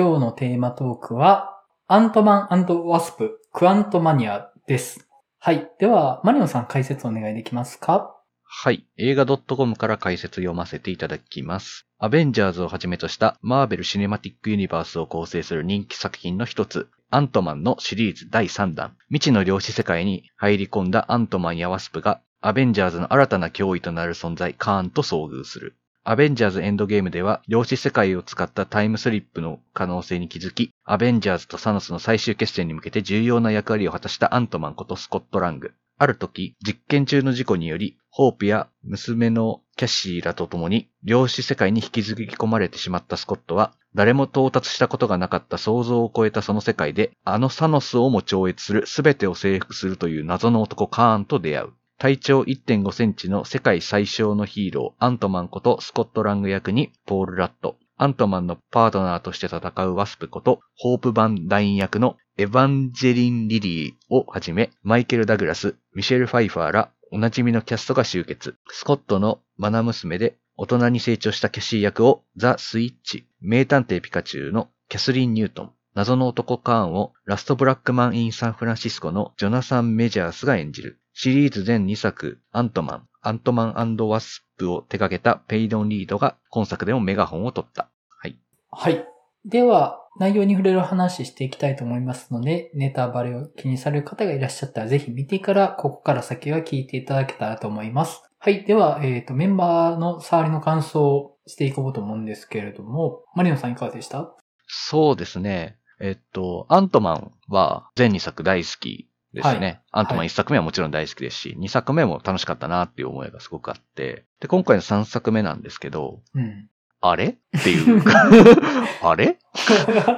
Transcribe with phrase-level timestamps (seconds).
[0.00, 5.06] 今日のテーマトークは、アントマンワスプ、クアントマニアです。
[5.38, 5.70] はい。
[5.78, 8.16] では、マリオさん解説お願いできますか？
[8.42, 8.86] はい。
[8.96, 11.86] 映画 .com から解説読ませていただきます。
[11.98, 18.96] アベンジャーズをはじめとしたマーベル・シネマティック・ユニバースを構成する人気作品の一つ、アントマンのシリーズ第3弾。
[19.08, 25.76] 未知の量子世界に入り込んだアントマンやワスプが、アベンジャーズの新たな脅威となる存在、カーンと遭遇する。
[26.02, 35.72] アベンジャーズエンドゲームでは、量子世界を使ったタイムスリップの可能性に気づき、アベンジャーズとサノスの最終決戦に向けて重要な役割を果たしたアントマンことスコット・ラング。
[35.98, 51.72] ある時、実験中の事故により、ホープや娘のキャシーらと共に、量子世界に引きずり込まれてしまったスコットは、誰も到達したことがなかった想像を超えたその世界で、あのサノスをも超越する全てを征服するという謎の男カーンと出会う。
[52.00, 57.76] 体長1.5センチの世界最小のヒーロー、アントマンことスコットラング役にポール・ラッド。
[57.98, 68.56] アントマンのパートナーとして戦うワスプこと、ホープ・バン・ダイン役のエヴァンジェリン・リリーをはじめ、マイケル・ダグラス、ミシェル・ファイファーら、おなじみのキャストが集結。
[68.70, 75.72] スコットの愛娘で、大人に成長したキャシー役を、ザ・スイッチ、名探偵ピカチュウのキャスリン・ニュートン。
[75.94, 80.99] 謎の男カーンをラストブラックマン・イン・サンフランシスコのジョナサン・メジャースが演じる。
[81.12, 87.90] シリーズ全2作、アントマン、アントマンワスプを手掛けたペイトン・リードが今作でもメガホンを取った。
[88.08, 88.38] はい。
[88.70, 89.04] はい。
[89.44, 98.22] では、内容に触れる話していきたいと思いますので、ネタバレを気にされる方がいらっしゃったら、ぜひ見てから、ここから先は聞いていただけたらと思います。
[98.38, 98.64] はい。
[98.64, 104.34] では、えっ、と、メンバーの触りの感想をしていこうと思うんですけれども、マリノさんいかがでした？
[104.66, 105.76] そうですね。
[106.00, 109.66] えっと、アントマンは全2作大好きですね。
[109.66, 116.68] はいアントマン1作目はもちろん大好きですし、2作目も楽しかったなっていう思いがすごくあって、で、今回の3作目なんですけど、うん。
[117.00, 117.36] あれ？
[117.58, 118.02] っていう。
[119.02, 119.38] あれ？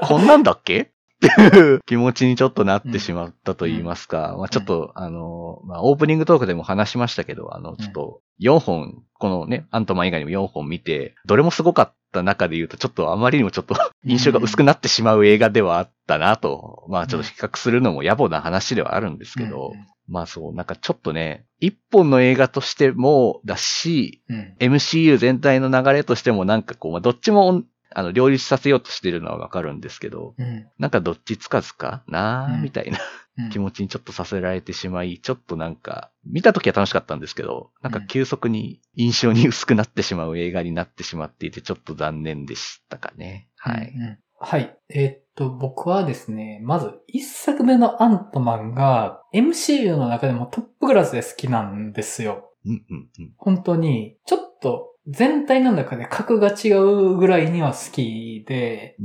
[0.03, 0.93] こんなんだっけ？
[1.27, 1.81] っていう。
[1.87, 13.75] 気持ちにちょっとなってしまったと言いますか、まあちょっと、あの、まあオープニングトークでも話しましたけど、あの、ちょっと4本、このね、アントマン以外にも4本見て、どれもすごかった中で言うと、ちょっとあまりにもちょっと
[14.05, 19.73] 印象が薄くなってしまう映画ではあったなと、まあちょっと比較するのも野暮な話ではあるんですけど、
[20.09, 24.37] まあそう、なんかちょっとね、一本の映画としてもだし、うん。
[24.37, 24.75] うん。
[24.75, 27.63] MCU 全体の流れとしてもなんかこう、まあ、どっちも、
[27.95, 30.67] あの、両立させようとしてるのはわかるんですけど、うん。
[30.79, 32.99] なんかどっちつかずかなうんみたいな
[33.39, 43.49] うん気持ちにちょっとさせられてしまい、ちょっとなんか、見た時は楽しかったんですけど、なんか急速に印象に薄くなってしまう映画になってしまっていて、ちょっと残念でしたかね。
[43.57, 43.93] はい。
[43.95, 44.77] うんうんはい。
[44.89, 52.51] えーっと、僕はですね、まず、一作目のアントマンが MCU の中でもトップクラスで好きなんですよ。
[52.67, 53.33] うんうんうん。
[53.37, 58.97] 本当に、ちょっと全体の中で格が違うぐらいには好きで、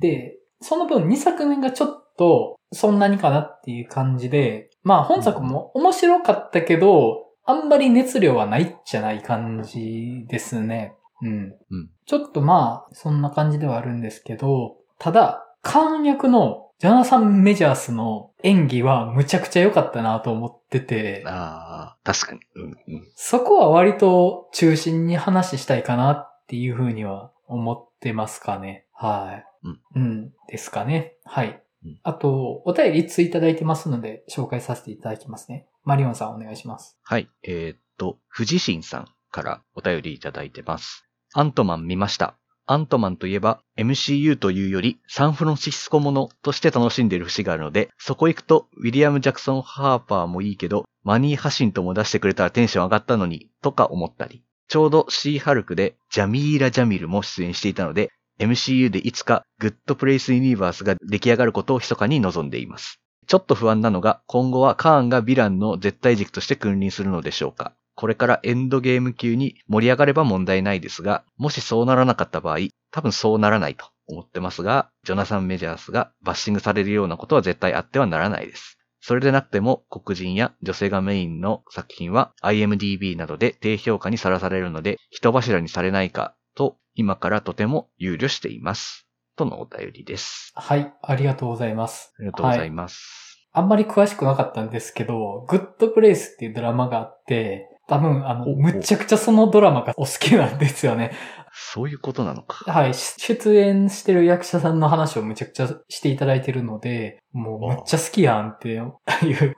[0.00, 10.94] で、その分2作目がちょっとそんなにかなっていう感じで、まあ本作も面白かったけど、あんまり熱量はないじゃない感じですね。
[11.22, 11.54] うん。
[11.70, 22.40] うんちょっとまあ、そんな感じではあるんですけど、ただ、カーン役のジョナサン・メジャースの演技はむちゃくちゃ良かったなと思ってて、ああ、確かに。
[22.54, 23.12] うんうん。
[23.14, 28.86] そこは割と中心に話したいかなっていうふうには思ってますかね。
[28.94, 29.68] はい。
[29.94, 30.02] うん。
[30.02, 30.32] うん。
[30.48, 31.16] ですかね。
[31.24, 32.00] はいうん。
[32.02, 35.66] あと、お便りついただいてますので、紹介させていただきますね。
[35.84, 36.98] マリオンさんお願いします。
[37.02, 37.28] はい。
[37.42, 41.06] えーっと、藤新さんからお便りいただいてます。
[41.34, 42.38] アントマン見ました。
[42.66, 54.44] アントマンといえば MCU というよりサンフランシスコものとして楽しんでいる節があるので、そこ行くとウィリアム・ジャクソン・ハーパーもいいけど、マニー・ハシントも出してくれたらテンション上がったのに、とか思ったり。
[54.68, 63.00] ちょうどシー・ハルクでジャミーラ・ジャミルも出演していたので、MCU でいつかグッドプレイス・ユニバースが出来上がることを密かに望んでいます。
[63.26, 67.74] ちょっと不安なのが、今後はカーンがヴィランの絶対軸として君臨するのでしょうか。
[68.00, 78.78] これからエンドゲーム級に盛り上がれば問題ないですが、もしそうならなかった場合、多分そうならないと思ってますが、ジョナサン・メジャースがバッシングされるようなことは絶対あってはならないです。
[79.02, 89.06] それでなくても黒人や女性がメインの作品は IMDB などで低評価にさらされるので人柱にされないかと今からとても憂慮しています。
[89.36, 90.52] とのお便りです。
[90.54, 90.90] はい。
[91.02, 92.14] ありがとうございます。
[92.18, 93.30] ありがとうございます。
[93.52, 101.10] あんまり詳しくなかったんですけど、グッドプレイスっていうドラマがあって、多分、あの、むちゃくちゃそのドラマがお好きなんですよね。
[101.52, 102.70] そういうことなのか。
[102.70, 102.94] はい。
[102.94, 108.92] 出演してる役者さんの話をむちゃくちゃしていただいてるので、もうむっちゃ好きやんっていう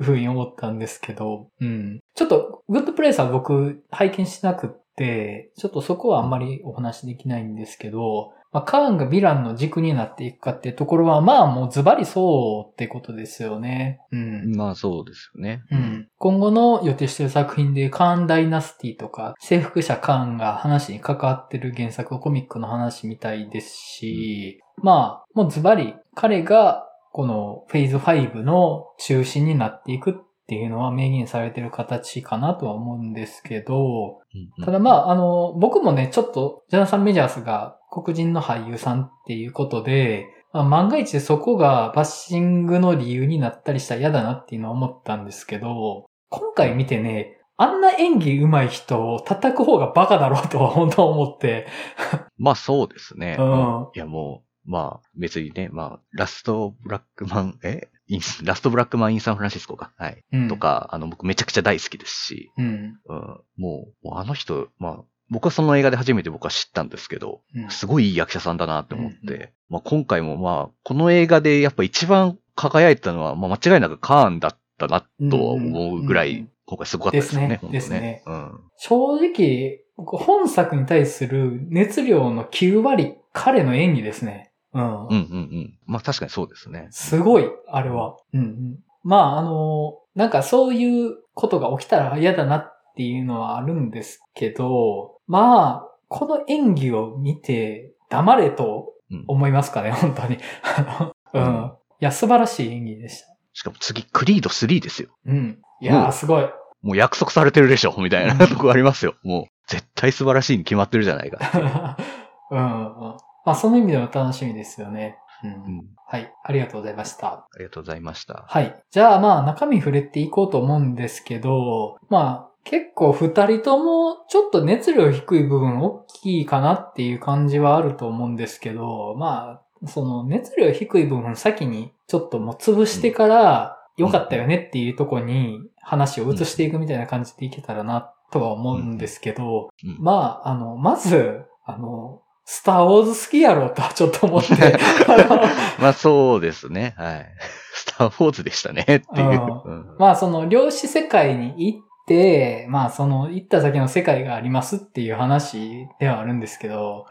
[0.01, 2.01] ふうに思ったんですけど、うん。
[2.15, 14.01] ちょっと、グッドプレイスは僕拝見しなくって、ちょっとそこはあんまりお話できないんですけど、まあ、カーンがヴィランの軸になっていくかっていうところは、まあもうズバリそうってことですよね。
[14.13, 14.55] うん。
[14.55, 15.63] まあそうですよね。
[15.71, 16.09] うん。
[16.19, 30.21] 今後の予定している作品でカーンダイナスティとか、征服者カーンが話に関わってる原作コミックの話みたいですし、まあ、もうズバリ彼がこのフェーズ5の中心になっていく
[30.53, 51.67] っていうのは明言されてる形かなとは思うんですけど、うんただまあ、あの、僕もね、ちょっと、ジャナサン・メジャースが黒人の俳優さんっていうことで、まあ、万が一そこがバッシングの理由になったりしたら嫌だなっていうのは思ったんですけど、今回見てね、あんな演技上手い人を叩く方がバカだろうとは本当は思って、
[52.37, 53.37] まあそうですね。
[53.39, 53.89] うん。
[53.95, 57.89] いやもう、まあ別にね、まあラストブラックマン、え？
[58.45, 59.93] ラストブラックマンインサンフランシスコか。
[59.97, 60.25] はい。
[60.33, 62.99] うんとか、あの僕めちゃくちゃ大好きですし、うん。
[63.07, 75.01] うん、もう、あの人、まあ僕はその映画で初めて僕は知ったんですけど、うんすごいいい役者さんだなって思って、うんまあ今回もまあ、この映画でやっぱ一番輝いてたのは、まあ間違いなくカーンだったな
[75.31, 77.49] とは思うぐらい、うんうん今回すごかったですよね。
[77.49, 78.61] ですね本当ですねうん。
[78.79, 84.52] 正直、僕本作に対する熱量の9割、彼の演技ですね。
[84.73, 84.85] うん。
[84.85, 85.79] うんうんうん。
[85.87, 86.89] まあ確かにそうですね。
[86.91, 88.17] すごい、あれは。
[88.33, 88.79] うんうん。
[89.05, 100.39] まあ、あの、なんかそういうことが起きたら嫌だなっていうのはあるんですけど、まあ、この演技を見て黙れとうん思いますかね、本当に。
[100.63, 101.73] あのうん。
[102.01, 103.27] いや、素晴らしい演技でした。
[103.53, 105.11] しかも次、クリード3ですよ。
[105.27, 105.59] うん。
[105.81, 106.49] いやすごい。
[106.83, 109.15] もう約束されてるでしょ、みたいなとこありますよ。
[109.23, 111.97] もう、絶対素晴らしいに決まってるじゃないか。
[112.51, 113.17] うんうん。
[113.45, 115.19] まあ、その意味でも楽しみですよね。
[115.45, 115.51] うん。
[115.51, 115.87] うん。
[116.07, 116.33] はい。
[116.45, 117.27] ありがとうございました。
[117.29, 118.45] ありがとうございました。
[118.47, 118.75] はい。
[118.91, 142.23] じゃあまあ中身触れていこうと思うんですけど、まあ結構二人ともちょっと熱量低い部分大きいかなっていう感じはあると思うんですけど、まあその熱量低い部分先にちょっともう潰してから良かったよねっていうところに話を移していくみたいな感じでいけたらなとは思うんですけど、うんまああの、まず、あの、
[142.55, 144.53] スターウォーズ好きやろうとはちょっと思って、
[145.81, 146.93] まあそうですね。
[146.99, 147.27] はい。
[147.73, 149.63] スター・ウォーズでしたね、っていう。
[149.65, 157.07] うんまあその量子世界に行って、まあその行った先の世界がありますっていう話ではあるんですけど、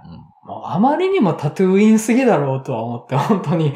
[0.45, 3.73] もうあまりにもタトゥーインすぎだろうとは思って、本当に。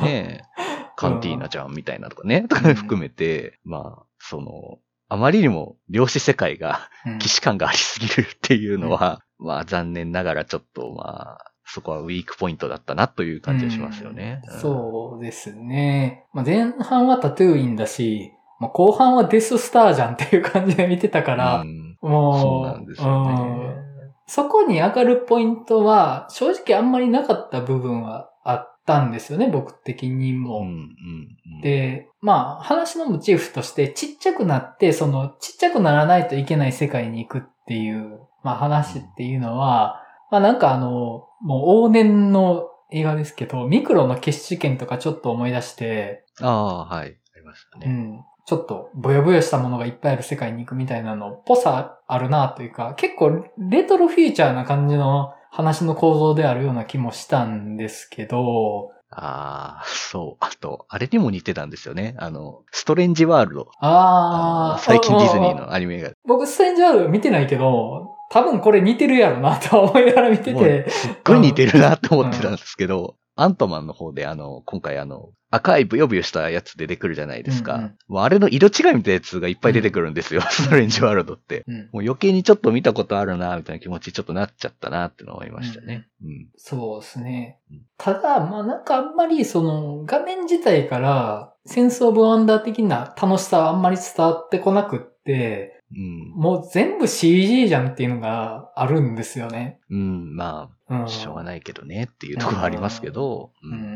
[0.00, 0.42] うんねえ。
[0.96, 4.78] カンティーナちゃんみたいなとかね、とかうん含めて、まあ、その、
[5.08, 14.42] あまりにも量子世界がうん既視感がありすぎるっていうのは、まあ残念ながらちょっとまあ、そこはウィークポイントだったなという感じがしますよね。
[14.48, 16.26] うんそうですね。
[16.32, 23.80] まあ、前半はタトゥーインだし、まあ、後半はデススターじゃんっていう感じで見てたから、うんもう、そうなんですよね。
[23.80, 23.86] うん
[24.28, 30.60] そこに上がるポイントは、正直あんまりなかった部分はあったんですよね、僕的にも。
[30.60, 47.16] うんうんうんで、まあ、話のモチーフとして、ちっちゃくなって、その、ちっちゃくならないといけない世界に行くっていう、まあ話っていうのは、まあなんかあの、もう往年の映画ですけど、ミクロの決死権とかちょっと思い出して、ああ、はい。
[47.34, 47.86] ありましたね。
[47.86, 48.24] うん。
[48.44, 60.44] ちょっと、ぼよぼよしたものがいっぱいある世界に行くみたいなのっぽさあるなというか、結構レトロフューチャーな感じの話の構造であるような気もしたんですけど、ああ、そう。
[60.44, 62.14] あと、あれにも似てたんですよね。
[62.18, 63.70] あの、ストレンジワールド。
[63.80, 64.74] あー。
[64.74, 66.10] あの最近ディズニーあのアニメが。
[66.26, 70.90] 僕、ストレンジャール見てないけど、多分これ似てるやろなとは思いながら見てもてう。
[70.90, 77.74] すっごい似てるなって思ってたんですけど、アントマンの方であの、今回あの、赤いブヨブヨしたやつ出てくるじゃないですか。
[77.74, 80.40] うんうんもうあれの色違いみたいなやつがいっぱい出てくるんですよ。
[80.48, 81.64] ストレンジワールドって。
[81.66, 86.06] うんもう余計にちょっと見たことあるな、みたいな気持ちにちょっとなっちゃったなって思いましたね。
[86.22, 86.48] うん。
[86.56, 87.82] そうですねうん。
[87.98, 96.30] ただ、まあなんかあんまりその画面自体からセンスオブワンダー的な楽しさはあんまり伝わってこなくって、うん。
[96.34, 99.78] もう全部 CG じゃんっていうのがあるんですよね。
[99.90, 101.04] うん、まうん。
[101.04, 103.66] あ、しょうがないけどねっていうところはありますけど、う。
[103.66, 103.95] うんん。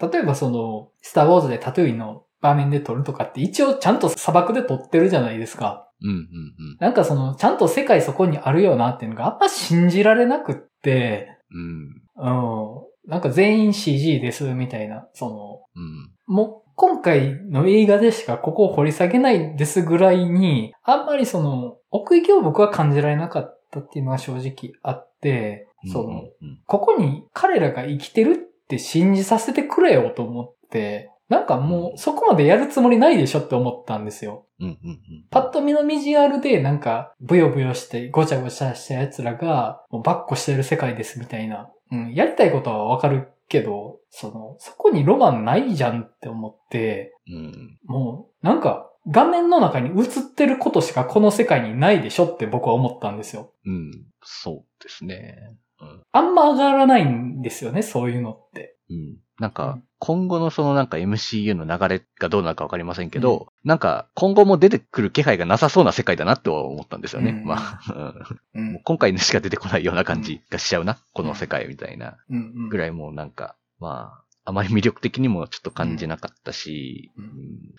[0.00, 5.88] 例えばその、スターウォーズでタトゥーインの場面で撮るとかって一応ちゃんと砂漠で撮ってるじゃないですか。
[6.02, 12.02] うん、うん、なんかその、ちゃんと世界そこにあるよなっていうのがあんま信じられなくって、うん。
[12.16, 12.76] うん。
[12.76, 13.10] うん。
[13.10, 16.10] なんか全員 CG ですみたいな、その、うん。
[16.26, 26.60] もう今回の映画でしかここを掘り下げないですぐらいに、あんまりその、奥行きを僕は感じられなかったっていうのは正直あって、その、うん。
[26.66, 34.46] ここに彼らが生きてるって信じさせてくれよと思って、なんかもうそこまでやるつもりないでしょって思ったんですよ。
[34.60, 35.00] うん、うん、うん。
[35.30, 47.78] パッと見のビジュアルでなんかブヨブヨしてごちゃごちゃした奴らがもうバッコしてる世界ですみたいなうん、やりたいことはわかるけど、その、そこにロマンないじゃんって思って、うん。
[47.84, 53.52] もう、なんか、画面の中に映ってることしかこの世界にないでしょって僕は思ったんですよ。
[53.64, 53.92] うん。
[54.24, 55.54] そうですね。
[55.80, 56.02] うん。
[56.12, 58.76] あんま上がらないんですよね、そういうのって。
[58.90, 59.16] うん。
[59.38, 67.30] なんうかん、今後のそのなんか MCU の流れがどうなるかわかりませんけど、なんか今後も出てくる気配がなさそうな世界だなって思ったんですよね。
[67.32, 68.28] うんまあ。
[68.84, 77.30] 今回にしか出てこないような感じがしちゃうな、この世界みたいなうんうんぐらいもうなんか、まあ、あまり魅力的にもちょっと感じなかったし、うんうん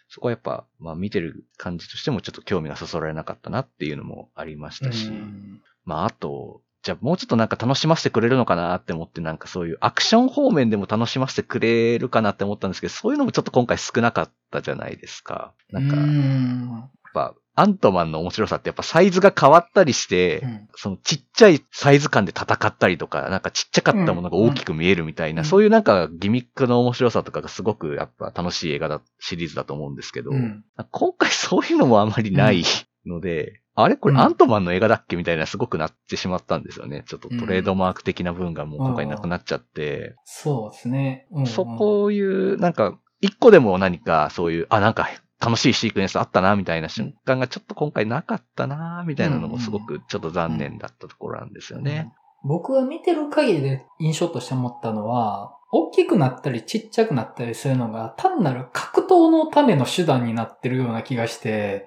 [0.09, 15.53] そこはやっぱ、まあ見てる感じとしてもちょっと興味がそそられなかったなっていうのもありましたし、うんまああと、じゃあもうちょっとなんか楽しませてくれるのかなって思ってなんかそういうアクション方面でも楽しませてくれるかなって思ったんですけど、そういうのもちょっと今回少なかったじゃないですか。
[15.69, 15.89] なん。
[15.89, 20.69] か、うやっんぱアントマンの面白さってやっぱサイズが変わったりして、うん。
[20.75, 25.45] そのちっちゃいサイズ感で戦ったりとか、なんかちっちゃかったものが大きく見えるみたいな、うん。
[25.45, 30.63] そういうなんかギミックの面白さとかがすごくやっぱ楽しい映画だ、シリーズだと思うんですけど、うん。
[30.91, 32.63] 今回そういうのもあまりない
[33.07, 34.21] ので、あれこれうん。
[34.21, 37.03] アントマンの映画だっけみたいなすごくなってしまったんですよね。
[37.07, 41.27] ちょっとトレードマーク的な分がもう今回なくなっちゃって、そうですね。
[41.31, 41.47] うんうん。
[41.47, 45.09] そこいう、なんか、一個でも何かそういう、あ、なんか
[45.39, 52.11] 楽しいシークエンスあったな、みたいな瞬間がちょっと今回なかったな、みたいなのもすごくちょっと残念だったところなんですよね。
[52.43, 61.86] 僕が見てる限りで印象として思ったのは、大きくなったりちっちゃくなったりするのが単なる格闘のための手段になってるような気がして、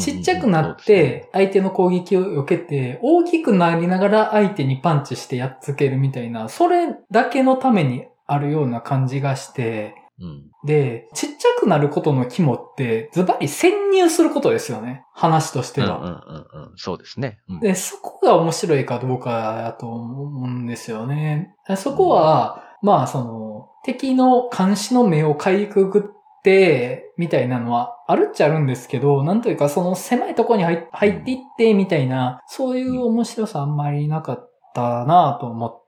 [0.00, 15.04] ちっちゃくなって、相手の攻撃を避けて、大きくなりながら相手にパンチしてやっつけるみたいな、それだけのためにあるような感じがして、うんで、ちっちゃくなることの肝って、ズバリ潜入することですよね。
[15.12, 15.98] 話としては。
[15.98, 16.10] うんうん
[16.56, 16.72] うんうん。
[16.76, 17.40] そうですね。
[17.48, 21.54] うんで、そこが面白いかどうかだと思うんですよね。
[21.76, 26.02] そこは、まあ、その、敵の監視の目をかいくぐっ
[26.42, 35.83] て、みたいなのはあるっちゃあるんですけど、なんというかその狭いとこに入っていって、みたいな、そういう面白さあんまりなかったなと思って、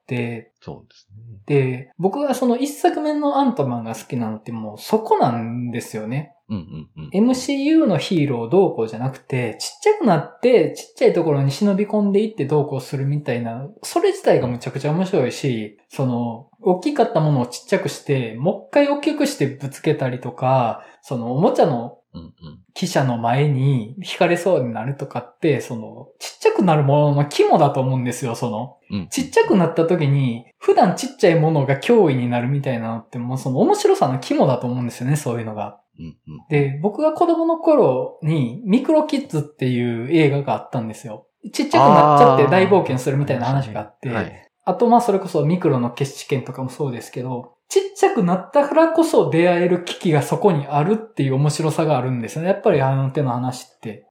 [0.60, 1.40] そうですね。
[1.46, 6.32] で、僕がその一作目のアントマンが好きなのってもうそこなんですよね。
[6.48, 7.30] うんうんうん。
[7.30, 22.32] MCU のヒーローどうこうじゃなくて、ちっちゃくなって、ちっちゃいところに忍び込んでいってどうこうするみたいな、それ自体がむちゃくちゃ面白いし、その、大きかったものをちっちゃくして、もう一回大きくしてぶつけたりとか、その、おもちゃのうんうん。
[22.74, 28.78] 記者の前に惹かれそうになるとかって、その、ちっちゃくなるものの肝だと思うんですよ、その。
[28.90, 29.08] うん。
[29.08, 35.80] ちっちゃくなった時に、普段ちっちゃいものが脅威になるみたいなのって、もうその面白さの肝だと思うんですよね、そういうのが。
[35.98, 36.16] うんうん。
[36.48, 41.26] で、僕が子供の頃にミクロキッズっていう映画があったんですよ。
[41.52, 44.50] ちっちゃくなっちゃって大冒険するみたいな話があって、はい。
[44.64, 52.48] あとまあそれこそミクロの決死権とかもそうですけど、ちっちゃくなったからこそ出会える危機がそこにあるっていう面白さがあるんですよね。
[52.48, 53.66] やっぱりあの手の話。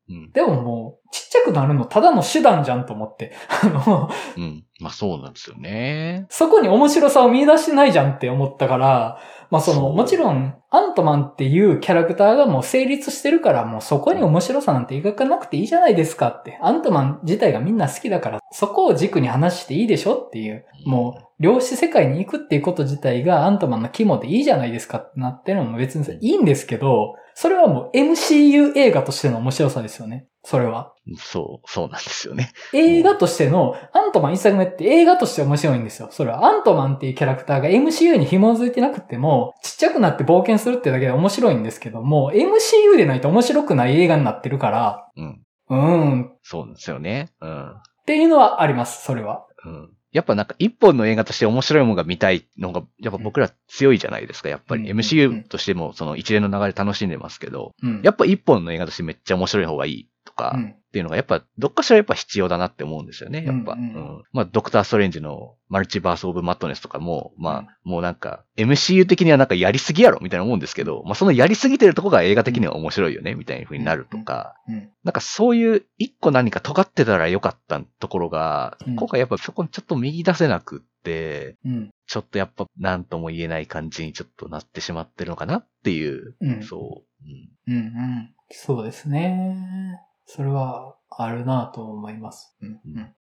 [0.10, 0.32] うん。
[0.32, 3.34] でももう、ちっちゃくなるのただの手段じゃんと思って。
[3.64, 4.64] あの、うん。
[4.80, 6.26] まあそうなんですよね。
[6.30, 16.60] そこに面白さを見出してないじゃんって思ったから、まあその、もちろん、アントマンっていうキャラクターがもう成立してるから、もうそこに面白さなんて描かなくていいじゃないですかって。
[16.62, 20.66] アントマン自体がみんな好きだから、そこを軸に話していいでしょっていう。
[20.86, 30.28] もう、量子世界に行くっていうこと自体がアントマンの肝でいいじゃないですかってなってるのも別にいいんですけど、それはもう MCU 映画としての面白さですよね。
[30.44, 30.94] それは。
[31.18, 32.52] そう、そうなんですよね。
[32.74, 36.10] 映画としての、アントマン一作目って映画として面白いんですよ。
[36.12, 45.42] それはアントマンっていうキャラクターが MCU に紐づいてなくても、ちっちゃくなって冒険するってだけで面白いんですけども、MCU でないと面白くない映画になってるから、うん。
[45.70, 47.30] うーん、っそうなんですよね。
[47.42, 47.76] うん。
[48.06, 49.46] ていうのはあります、それは。
[49.66, 49.90] うん。
[50.16, 54.90] やっぱなんか一本の映画として面白いものが見たいのが、やっぱ僕ら強いじゃないですか、やっぱり。
[54.90, 58.02] うん MCU としてもその一連の流れ楽しんでますけど、うん。
[58.02, 63.74] やっぱ一本の映画としてめっちゃ面白い方がいいとか、うんっていうのがやっぱどっかしらやっぱ必要だなって思うんですよね、やっぱ。
[63.74, 74.90] ううんんうんまあ、ドクターストレンジのマルチバースオブマットネスとかも、まあ、うんもうなんか MCU 的にはなんかやりすぎやろみたいな思うんですけど、まあそのやりすぎてるとこが映画的には面白いよねみたいな風になるとか、うん。
[75.04, 81.90] なんかそういう一個何か尖ってたらよかったところが、うん今回やっぱそこにちょっと右出せなくって、うん。
[82.08, 86.64] ちょっとやっぱ何とも言えない感じにちょっとなってしまってるのかなっていう、うん。
[86.64, 87.24] そう。
[87.68, 87.84] うんうん。
[87.84, 88.36] うん。
[88.52, 90.00] そうですね。
[90.26, 92.56] それはあるなと思います。
[92.62, 92.80] うん。
[92.96, 93.14] うん。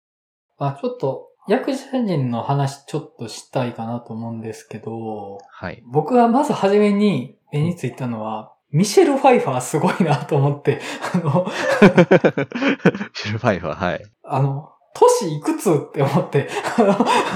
[0.58, 5.84] あ、ちょっと、役者陣の話ちょっとしたいかなと思うんですけど、はい。
[5.86, 10.82] 僕がまず初めに目についたのは、ミシェル・ファイファーすごいなと思って、
[11.14, 11.46] あの、
[13.14, 14.06] シルファイファー、はい。
[14.24, 16.50] あの、年いくつって思って。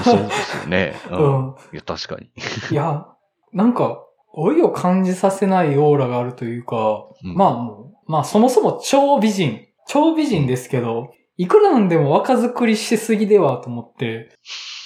[0.04, 0.94] そうですよね。
[1.10, 1.14] う。
[1.14, 1.54] うんん。
[1.72, 2.30] いや、確かに。
[2.70, 3.06] いや、
[3.52, 4.04] なんか、
[4.36, 9.66] 老いを感じさせないオーラがあるというか、うんまあもう、まあそもそも超美人。
[9.86, 14.30] 超美人ですけど、いくらなんでも若作りしすぎではと思って、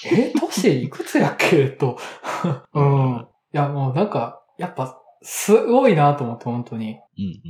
[0.04, 1.68] え、年いくつやっけ？
[1.70, 1.96] と。
[2.74, 3.26] うん。
[3.54, 6.98] いやもうなんか、やっぱ、すごいなと思って、本当に。
[7.18, 7.40] うん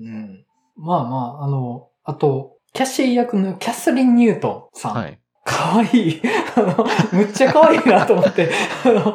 [0.00, 0.44] うんうん。
[0.76, 4.92] まあまあ、あの、あと、キャシー役のキャスリン・ニュートンさん。
[4.92, 4.98] うん。
[4.98, 5.20] はい。
[5.44, 6.22] かわいい。
[6.56, 8.50] あの、むっちゃかわいいなと思って。
[8.84, 9.14] あの、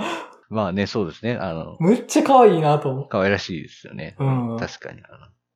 [0.50, 1.36] まあね、そうですね。
[1.40, 3.10] あの、むっちゃかわいいなと思って。
[3.10, 4.16] 可愛らしいですよね。
[4.20, 4.26] う
[4.56, 5.02] ん確かに。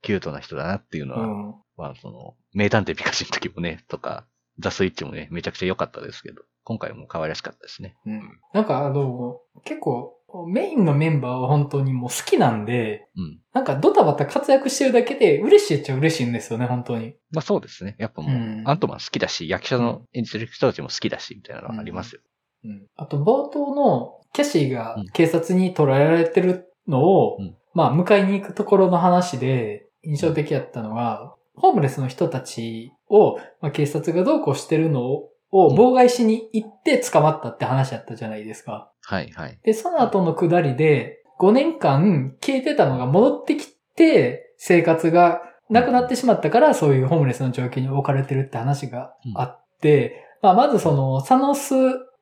[0.04, 1.56] キュートな人だなっていうのは、うん。
[1.78, 4.26] まあその、名探偵ピカチュウの時もね、とか、
[4.60, 7.96] ザ・スイッチもね、めちゃくちゃ良かったですけど、今回も可愛らしかったですね。
[8.06, 8.40] うん。
[8.54, 10.14] なんかあの、結構、
[10.48, 13.40] メインのメンバーは本当にもう好きなんで、うん。
[13.54, 17.16] なんかドタバタ活躍してるだけで嬉しいっちゃ嬉しいんですよね、本当に。
[17.32, 17.96] まあそうですね。
[18.00, 22.22] やっぱもう、うんアントマン好きだし、役者の演じてる人たちも好きだし、みたいなのはありますよ。
[22.66, 22.88] うん。
[22.96, 38.92] あと冒頭のキャシーがうん警察に捕らえられてるのを、うんまあ迎えに行くところの話で印象的だったのが、ホームレスの人たちを、まあ、警察がどうこうしてるのを妨害しに行って捕まったって話だったじゃないですか。
[39.02, 39.60] はい、はい。
[39.64, 51.76] で、その後の下りで、5年間消えてたのが戻ってきて、生活がなくなってしまったから、そういうホームレスの状況に置かれてるって話があって、まあ、まずその、サノス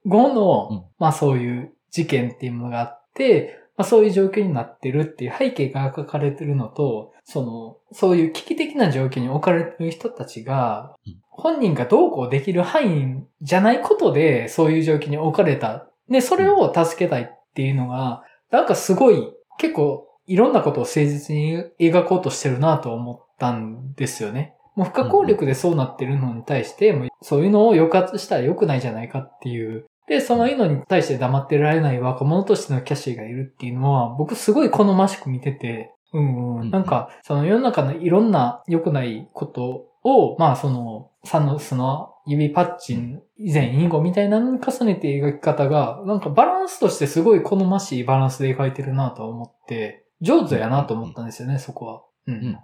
[0.06, 10.96] 後の、うんまあそういう事件っていうものがあって、まあそういう状況になってるっていう背景が書かれてるのと、その、そういう危機的な状況に置かれてる人たちが、
[11.30, 15.88] 本人がどうこうできる範囲じゃないことで、そういう状況に置かれた。
[16.10, 24.56] で、それを助けたいっていうのが、なんかすごい、結構、いろんなことを誠実に描こうとしてるなと思ったんですよね。
[24.75, 29.86] もう不可抗力でそうなってるのに対して、もうそういうのを抑圧したら良くないじゃないかっていう。
[30.12, 36.70] で、そののに対して黙ってられない若者としてのキャシーがいるっていうのは、僕すごい好ましく見てて、うんうん。
[36.70, 52.02] なんか、その世の中のいろんな良くないことを、まあその、サノスの指パッチン以前以後みたいなのに重ねて描き方が、なんかバランスとしてすごい好ましいバランスで描いてるなと思って、上手やなと思ったんですよね、そこは。
[52.28, 52.58] ううん、うん、うん、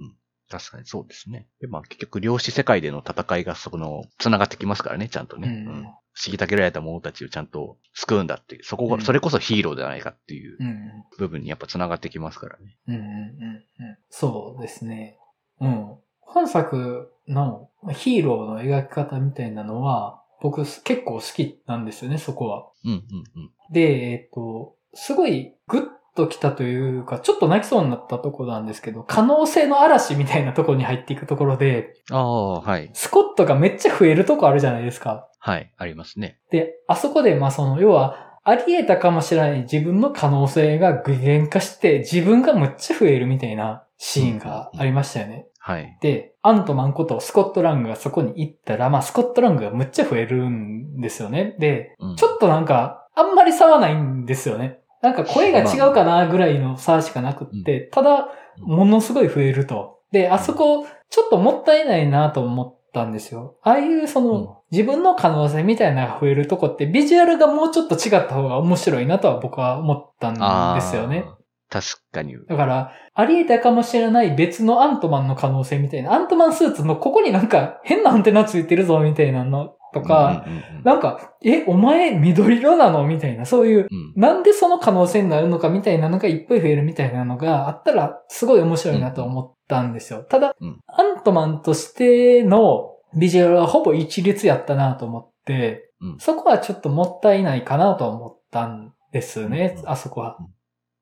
[0.00, 0.16] うん。
[0.48, 1.48] 確かにそうですね。
[1.60, 5.48] で、まあ結局、量子世界での戦いがそこの、繋がってきますからね、ちゃんとね。
[5.48, 11.04] うんうん虐げられた者たちをちゃんと救うんだっていう、そこが、うんそれこそヒーローじゃないかっていううん。
[11.18, 12.78] 部分にやっぱ繋がってきますからね。
[12.88, 15.18] うんうんうんうんそうですね。
[15.60, 15.94] うん。
[16.20, 22.70] 本作のヒーローの描き方みたいなのは、僕結構好きなんですよね、そこは。
[22.84, 23.50] うん、うん、うん。
[23.70, 25.82] で、えっと、すごいグッ
[26.16, 32.90] ときたというか、ちょっと泣きそうになったところなんですけど、可能性の嵐みたいなところに入っていくところで、ああ、はい。
[32.94, 35.28] スコットがめっちゃ増えるとこあるじゃないですか。
[35.38, 36.38] はい、ありますね。
[36.50, 45.46] で、あそこで、まあその、要は、あり得たかもしれない自分の可能性が具現化して、自分がむっちゃ増えるみたいなシーンがありましたよね。
[45.58, 45.98] はい。
[46.00, 51.56] で、アントマンことスコットラングがそこに行ったら、まあスコットラングがむっちゃ増えるんですよね。
[51.58, 54.78] で、うんちょっとなんか、あんまり差はないんですよね。
[55.06, 60.00] なんか声が違うかなぐらいの差しかなくって、ただ、ものすごい増えると。
[60.10, 63.56] で、あそこ、ちょっともったいないなと思ったんですよ。
[63.62, 71.24] ああいうその、うん自分の可能性みたいなのが増えるとこって、ビジュアルがもうちょっと違った方が面白いなとは僕は思ったんですよね。
[71.70, 72.34] 確かに。
[72.48, 80.44] だから、あり得たかもしれない別のアントマンの可能性みたいな、アントマンスーツのここになんか変なアンテナついてるぞみたいなのとか、
[80.84, 83.06] なんか、え、お前緑色なの？
[83.06, 84.12] みたいな、そういう、うん。
[84.14, 90.20] なんでその可能性になるのかみたいなのがいっぱい増えるみたいなのがあったら、すごい面白いなと思ったんですよ。
[90.20, 90.80] ただ、うん。
[90.86, 96.18] アントマンとしてのビジュアルはほぼ一律やったなと思って、うん。
[96.18, 99.88] そこはちょっともったいないかなと思ったんですね、うん。
[99.88, 100.36] あそこは。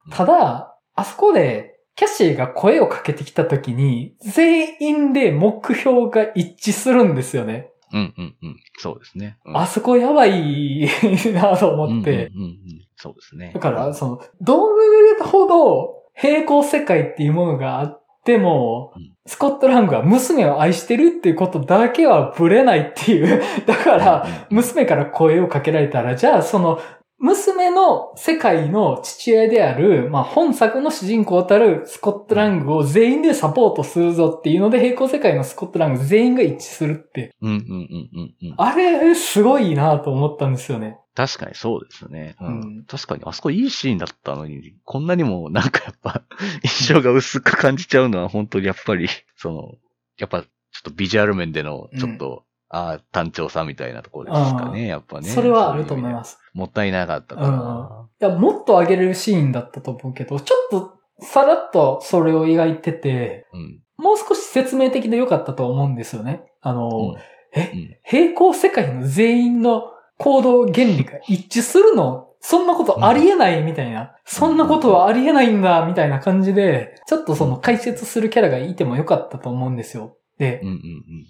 [0.07, 0.13] うん。
[0.13, 7.71] ただ、あそこで、キャシーが声をかけてきた時に、全員で目標が一致するんですよね。
[7.95, 8.57] うんうんうん。
[8.79, 9.39] そうですね。
[9.47, 10.89] うんあそこやばい
[11.33, 12.31] なと思って。
[12.35, 13.51] うんうんうんうんそうですね。
[13.53, 23.43] だから、その、どれほど平行世界っていうものがあってもうん、スコットラングは娘を愛してるっていうことだけはブレないっていう。
[23.67, 26.81] だから、うん、娘から声をかけられたら、じゃあその、
[27.19, 37.35] 娘の世界の父親である、まあ、本作の主人公たるスコットラングを全員でサポートするぞっていうので、平行世界のスコットラング全員が一致するって。
[37.41, 38.55] うんうんうんうんうん。
[38.59, 40.99] あれ、すごいなと思ったんですよね。
[41.15, 42.35] 確かにそうですね。
[42.41, 46.23] うんうん確かに、あそこいいシーンだったのに、こんなにもなんかやっぱ、
[46.65, 49.75] 印象が薄く感じちゃうのは本当にやっぱり、その、
[50.19, 50.49] やっぱ、ちょ
[50.81, 55.29] っとビジュアル面での、ちょっと、ああ、単調さみたいなところですかね、やっぱね。
[55.29, 56.15] それはあると思いす。
[56.15, 56.39] ます。
[56.55, 58.09] もったいなかったかな。
[58.21, 63.81] いや、もっと上げれるシーンだったと思うけど、ちょっとさらっとそれを描いてて、うん。
[63.97, 66.43] もう少し説明的で良かったと思うんですよね。
[66.61, 67.17] あの、うん
[67.57, 69.85] えうん平行世界の全員の
[70.19, 72.29] 行動原理が一致するの？
[72.41, 74.17] そんなことありえないみたいな。
[74.25, 80.17] そんなことはありえないんだみたいな感じで、ちょっとその解説するキャラがいてもよかったと思うんですよ。
[80.39, 80.83] で、うんうん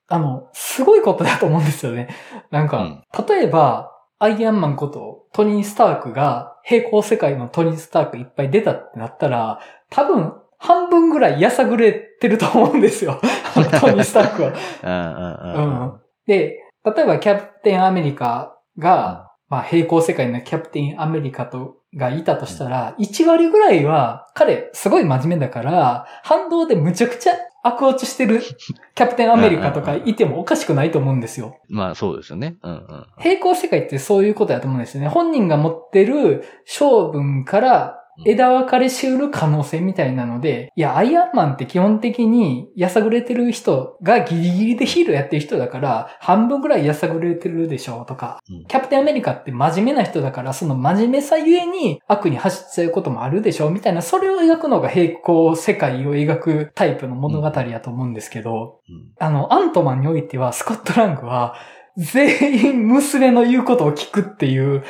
[0.09, 2.09] あの、すごいことだと思うんですよね。
[2.51, 13.21] なんか、例えば、アイアンマンことトニー・スタークが平行世界のトニー・スタークいっぱい出たってなったら、多分、半分ぐらいやさぐれてると思うんですよ。
[13.55, 14.53] あ のトニー・スタークは。
[14.83, 15.61] うん。
[15.61, 16.01] うんうんうん。
[16.27, 28.40] で、例えばキャプテンアメリカが、まあ平行世界のキャプテンアメリカと、がいたとしたら、1割ぐらいは、彼、すごい真面目だから、反動でむちゃくちゃ悪落ちしてる
[28.94, 31.57] キャプテンアメリカとかいてもおかしくないと思うんですよ。
[31.68, 32.57] まあそうですよね。
[32.62, 33.07] うんうん。
[33.18, 35.09] 平行世界ってそういうことだと思うんですよね。
[35.09, 48.64] 本人が持ってる性分から枝分かれしうる可能性みたいなので、いや、アイアンマンって基本的にやさぐれてる人がギリギリでヒーローやってる人だから、半分ぐらいやさぐれてるでしょうとか、うん。
[48.66, 59.12] キャプテンアメリカって真面目な人だから、その真面目さゆえに悪に走っちゃうこともあるでしょうみたいな、それを描くのが平行世界を描くタイプの物語やと思うんですけど、うん。
[59.18, 61.57] あの、アントマンにおいては、スコットラングは、
[61.96, 64.85] 全員娘の言うことを聞くっていう、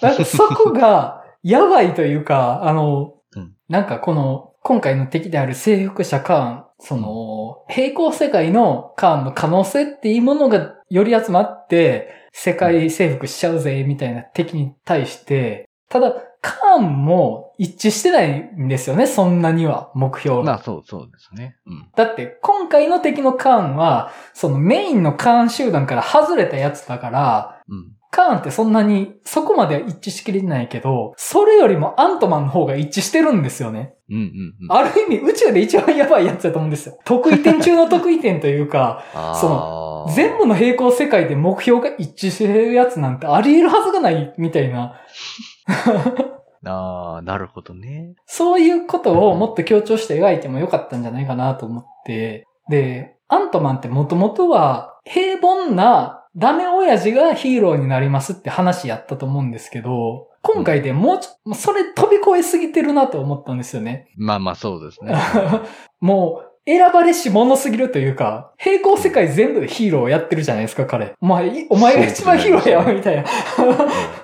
[0.00, 20.42] なんかそこが、やばいというか、あの、うんなんかこの、今回の敵である征服者カーン、その、平行世界のカーンの可能性っていうものがより集まって、世界征服しちゃうぜ、みたいな敵に対して、ただ、カーンも一致してないんですよね、そんなには、目標が。
[20.44, 21.56] まあそうそうですね。
[21.66, 21.88] うん。
[21.96, 27.97] だって、今回の敵のカーンは、そのメインのカーン集団から外れたやつだから、うん。
[28.10, 33.94] カーンってそんなにそこまでは一致しきれないけど、それよりもアントマンの方が一致してるんですよね。
[34.08, 34.72] うんうんうん。
[34.72, 36.98] ある意味宇宙で一番やばいやつだと思うんですよ。
[37.04, 39.04] 得意点中の得意点というか、
[39.38, 44.94] その全部の平行世界で目標が一致してるやつなんてあり得るはずがないみたいな、
[46.64, 48.14] ああ、なるほどね。
[48.26, 64.08] そういうことをもっと強調して描いてもよかったんじゃないかなと思って、で、アントマンってもともとは平凡なダメ親父がヒーローになりますって話やったと思うんですけど、今回でもうちょ、それ飛び越えすぎてるなと思ったんですよね。
[64.16, 65.14] まあまあそうですね。
[66.00, 71.14] もう、選ばれし者すぎるというか、平行世界全部でヒーローをやってるじゃないですか、彼。
[71.20, 73.24] お前、いお前が一番ヒーローやわ、みたいな。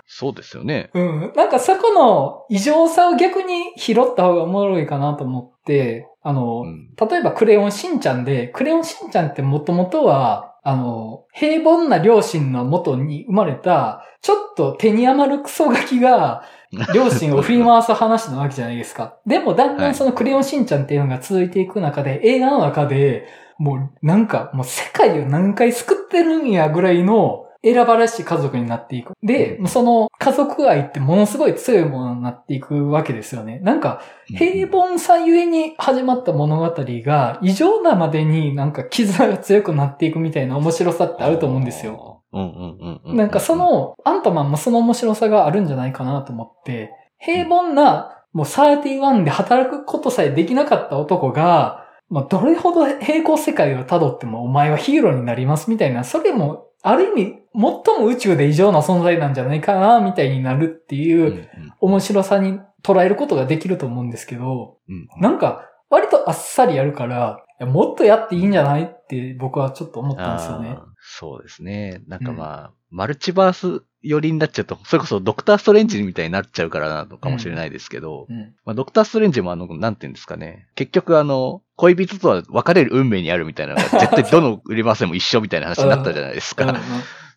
[0.07, 0.91] そうですよね。
[0.95, 1.33] うん。
[1.35, 6.91] なんかそこの異常さを逆に拾った方がおもろいかなと思って、あの、うん。
[6.95, 16.43] 例えばクレヨンしんちゃんで、クレヨンしんちゃんってもともとは、あの、平凡な両親の元に生まれた、ちょっと手に余るクソガキが、
[16.93, 19.19] 両親を振り回す話なわけじゃないですか。
[19.27, 29.15] でもだんだんそのクレヨンしんちゃんっていうのが続いていく中で、映画の中で、もうなんか、もう世界を何回救ってるんやぐらいの選ばれし家族になっていく。
[29.23, 33.59] で、その家族愛ってものすごい強いものになっていくわけですよね。
[33.61, 42.23] なんか、平凡さゆえに始まった物語が異常なまでになんか絆が強くなっていくみたいな面白さってあると思うんですよ。。
[42.35, 43.17] うんうんうんうん。
[43.17, 61.49] なんかそ、の、アントマンもその面白さがあるんじゃないかなと思って、平凡な、もう31で働くことさえできなかった男が、まあ、どれほど平行世界を辿ってもお前はヒーローになりますみたいな、それも、ある意味、最も宇宙で異常な存在なんじゃないかな、みたいになるっていううんうん
[61.81, 72.03] 面白さに捉えることができると思うんですけど、うんなんか、割とあっさりやるから、いやもっとやっていいんじゃないって僕はちょっと思ったんですよねそうですね。
[72.09, 78.55] なんかまあ、マルチバース寄りになっちゃうと、それこそドクターストレンジみたいになっちゃうからなのかもしれないですけど、うん。
[78.65, 80.67] まあ、ドクターストレンジもあの、なんて言うんですかね。
[80.75, 86.75] 結局あの、恋人とは別れる運命にあるみたいなのが、絶対どの売りませんも一緒みたいな話になったじゃないですか。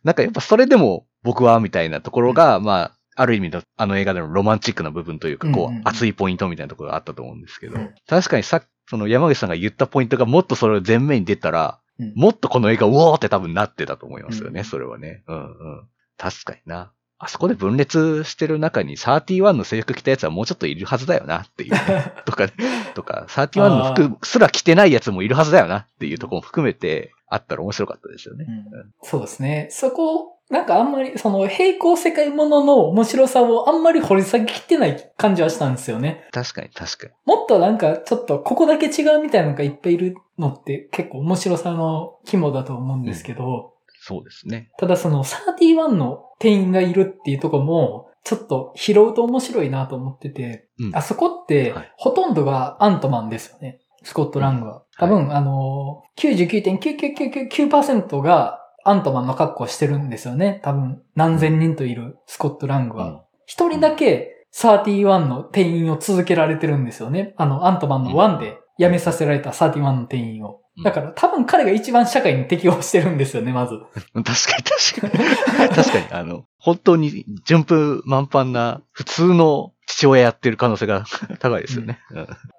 [0.08, 15.24] なんかやっぱそれでも僕はみたいなところが、まあ、ある意味のあの映画でのロマンチックな部分というか、こう、熱いポイントみたいなところがあったと思うんですけど、うん確かにさ、その山口さんが言ったポイントがもっとそれを前面に出たら、うんもっとこの映画、うおーって多分なってたと思いますよね、うんそれはね。
[15.28, 15.88] うんうん。
[16.18, 16.94] 確かにな。
[17.20, 21.72] あそこで分裂してる中に31の制服着たやつはもうちょっといるはずだよなっていう。
[22.26, 22.48] とか、
[22.94, 28.46] とか、31の服すら着てないやつもいるはずだよなっていうところも含めてあったら面白かったですよね。
[28.48, 29.68] うんそうですね。
[29.72, 36.26] そこ、なんかあんまり、その平行世界ものの面白さをあんまり掘り下げきってない感じはしたんですよね。
[36.32, 37.14] 確かに確かに。
[37.26, 44.72] もっとなんかちょっとここだけ違うみたいなのがいっぱいいるのって結構面白さの肝だと思うんですけど、そうですね。
[44.78, 53.80] ただその31の店員がいるっていうとこも、ちょっと拾うと面白いなと思ってて、うんあそこってはい、ほとんどがアントマンですよね。
[54.04, 54.84] スコットラングは。
[54.98, 60.62] 多分、あのー、99.9999%がアントマンの格好をしてるんですよね。
[60.64, 63.26] 多分、何千人といるスコットラングは。
[63.46, 67.34] 一、人だけ31の店員を続けられてるんですよね。
[67.38, 70.62] あの、アントマンの1で辞めさせられた31の店員を。
[70.62, 73.80] うんだから多分彼が一番社会に適応してるんですよね、まず。
[74.14, 75.70] 確かに確かに。
[75.70, 81.06] 確かに、あの、本当に順風満帆な普通の父親やってる可能性が
[81.40, 82.00] 高いですよね。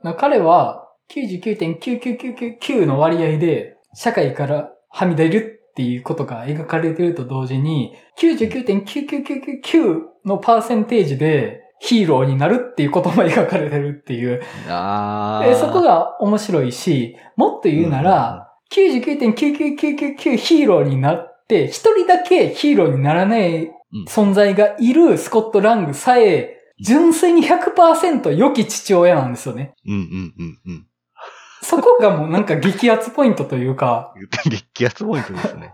[0.02, 14.42] うん彼は99.9999の割合で社会からはみ出るっていうことが描かれてると同時に99.99999のパーセンテージでヒーローになるっていうことも描かれてるっていう。
[14.68, 29.74] あでそこが面白いし、もっと言うなら、99.99999ヒーローになって、一人だけヒーローにならないうん存在がいるスコットラングさえ、純粋に100%良き父親なんですよね。
[29.86, 30.86] うんうんうんうん。
[31.62, 34.14] そこがもうなんか激アツポイントというか、
[34.48, 35.72] 激アツポイントですね。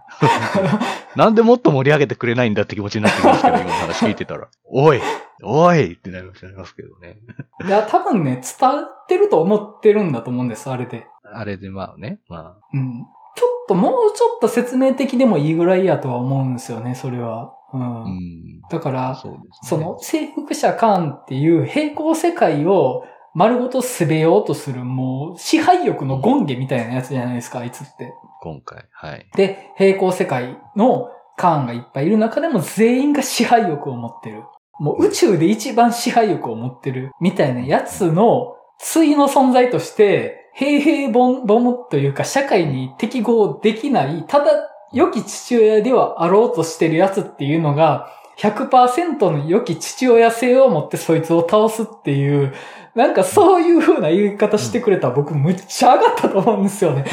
[1.17, 4.49] なんでもっと盛り上げてくれないんだって気持ちになってきますけど、今の話聞いてたら。
[4.65, 5.01] おい
[5.43, 6.41] おいってなります
[6.75, 7.19] けどね。
[7.67, 11.07] いや、多分ね、伝わってると思ってるんだと思うんです、あれで。
[11.33, 13.07] あれでまあね、まうん。
[13.37, 17.55] ちょっともうちょっと説明的でもいいぐらいやとは思うんですよね、それは。
[17.73, 17.83] うん。
[17.83, 18.61] あ、うん。
[18.71, 19.39] だから、そね。
[19.63, 28.13] その征服者カーンっていう平行世界を丸ごと滑べようとするもう支配欲の権下みたいなやつじゃないですか、あいつって。
[28.43, 29.27] 今回、はい。
[29.37, 34.45] で、平行世界のカーンがいっぱいいる中でも全員が支配欲を持ってる。
[34.79, 38.57] もう宇宙で一番支配欲を持ってるみたいなやつの
[38.93, 44.53] 対の存在として、平平凡凡というか社会に適合できない、ただ
[44.93, 52.53] 良き父親ではあろうとしてるやつっていうのが、100%の良き父親性を持ってそいつを倒すっていう、
[52.95, 57.05] なんかそういう風な言い方してくれたら僕むっちゃ上がったと思うんですよね。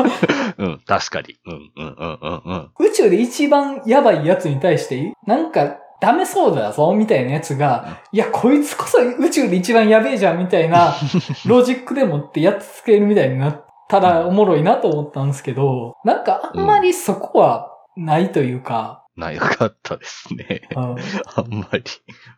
[0.56, 1.36] うん、確かに。
[1.46, 2.70] うん、うん、うん、うん、うん。
[2.78, 10.94] 宇宙で一番やばいやつに対して、なんかダメそうだぞ、みたいなやつが、いや、こいつこそ宇宙で一番やべえじゃん、みたいな、
[11.46, 20.68] ロジックでもってやっつけるみたいになったらおもろいなと思ったんですけど、なんかあんまりそこはないというか、なかったですね。
[20.76, 21.82] うんあんまり。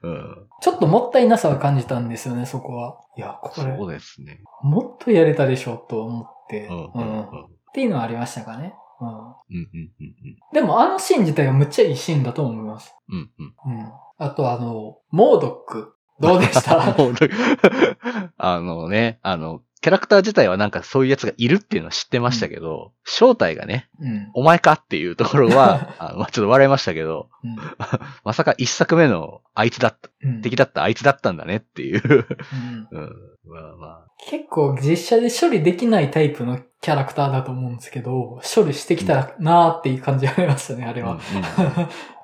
[0.03, 0.37] うん。
[0.61, 3.01] ちょっともったいなさを感じたんですよね、そこは。
[3.17, 4.41] いや、これ、そうですね。
[4.63, 7.23] もっとやれたでしょ、と思って、うん、うん、ううんん。
[7.23, 7.27] っ
[7.75, 8.75] ていうのはありましたかね。
[9.01, 10.37] うんうん、うん、うん。
[10.53, 12.95] でもあのシーン自体はむっちゃいいシーンだと思います。
[13.09, 13.79] うん、うん。
[13.79, 13.93] うん。
[14.19, 15.95] あとあの、モードック。
[16.21, 16.83] どうでした？
[18.37, 24.31] あのね、あの、キャラクター自体はなんかそういうやつがいるっていうのは知ってましたけど、正体がね、うん。
[24.35, 27.31] お前かっていうところは、 あちょっと笑いましたけど、
[28.23, 30.43] まさか一作目のあいつだった、うん。
[30.43, 32.03] 敵だったあいつだったんだねっていう。
[32.05, 33.11] うんうん。
[33.47, 34.07] まあまあ。
[34.29, 41.13] 結構実写で処理できないタイプのキャラクターだと思うんですけど、処理してきたなーっていう感じがありましたね、あれは。
[41.13, 41.23] うんうん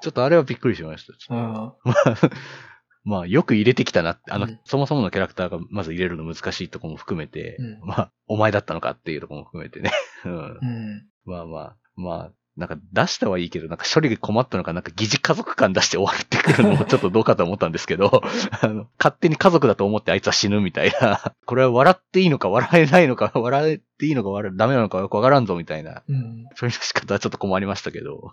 [0.02, 1.14] ちょっとあれはびっくりしました。
[3.06, 3.10] うん。
[3.10, 9.92] まあ、まあ、よく入れてきたなって、あの、うんそもそものキャラクターがまず入れるの難しいところも含めて、うんまあ、お前だったのかっていうところも含めてね。
[10.24, 11.06] うんうん。
[11.24, 18.22] まあまあ、まあ、なんか出したはいいけど、なんか処理が困ったのか、なんか疑似家族感出して終わるってくるのもちょっとどうかと思ったんですけど、
[18.62, 26.46] あの、勝手に家族だと思ってあいつは死ぬみたいな、これは笑っていいのか笑えないのか、笑っていいのか笑ダメなのかよくわからんぞみたいな、うん。
[26.54, 28.32] そういう仕方はちょっと困りましたけど、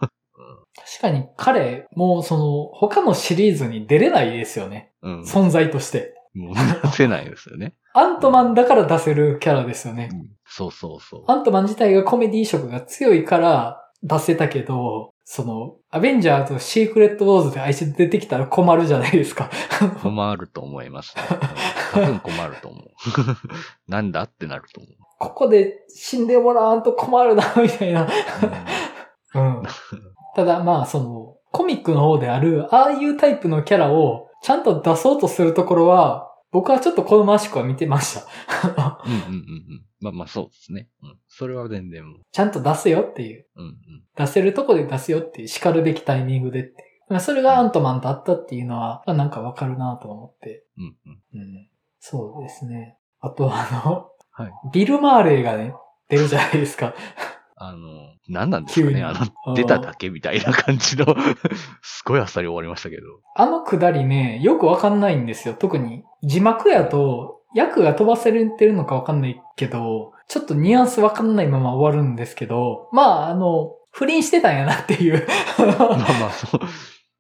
[0.75, 4.91] 確かに彼、もうその、他のシリーズに出れないですよね。
[5.01, 5.21] うん。
[5.21, 6.15] 存在として。
[6.33, 7.75] もう出せないですよね。
[7.93, 10.09] アントマンだから出せるキャラですよね。
[10.11, 11.23] うんそうそうそう。
[11.27, 19.49] アントマン自体がコメディ色が強いから出せたけど、その、アベンジャーズシークレットウォーズであいつ出てきたら困るじゃないですか。
[20.03, 21.23] 困ると思います、ね。
[21.93, 22.83] 多分困ると思う。
[23.89, 24.93] なんだってなると思う。
[25.17, 28.07] ここで死んでもらわんと困るな、みたいな。
[29.33, 29.63] うん。
[30.35, 39.01] ただまあ、その、コミックの方である、ああいうタイプのキャラをちゃんと出そうとするところは、僕はちょっと好ましくは見てました。
[39.05, 39.85] うんうんうんうん。
[40.01, 40.87] まあまあそうですね。
[41.01, 41.17] うん。
[41.27, 42.19] それは全然もう。
[42.31, 43.47] ちゃんと出せよっていう。
[43.55, 43.75] うんうん。
[44.15, 46.75] 出せるとこで出すよっていう、叱るべきタイミングでっていう。
[47.09, 50.65] まあそれがアントマンだったっていうのは、まあなんかわかるなと思って。
[50.77, 51.41] うんうん。
[51.41, 51.69] うん。
[51.99, 52.97] そうですね。
[53.19, 55.73] あとあの、はいビル・マーレーがね、
[56.09, 56.93] 出るじゃないですか。
[57.67, 59.13] あの、何なんですかねあ
[59.45, 61.05] の、出ただけみたいな感じの、
[61.81, 63.03] すごいあっさり終わりましたけど。
[63.35, 65.53] あのくだりね、よくわかんないんですよ。
[65.53, 75.25] 特に字幕やと、役が飛ばせれてるのかわかんないけど、ちょっとニュアンスわかんないまま終わるんですけど、まあ、あの、不倫してたんやなっていう。
[75.59, 76.61] まあまあ、そう。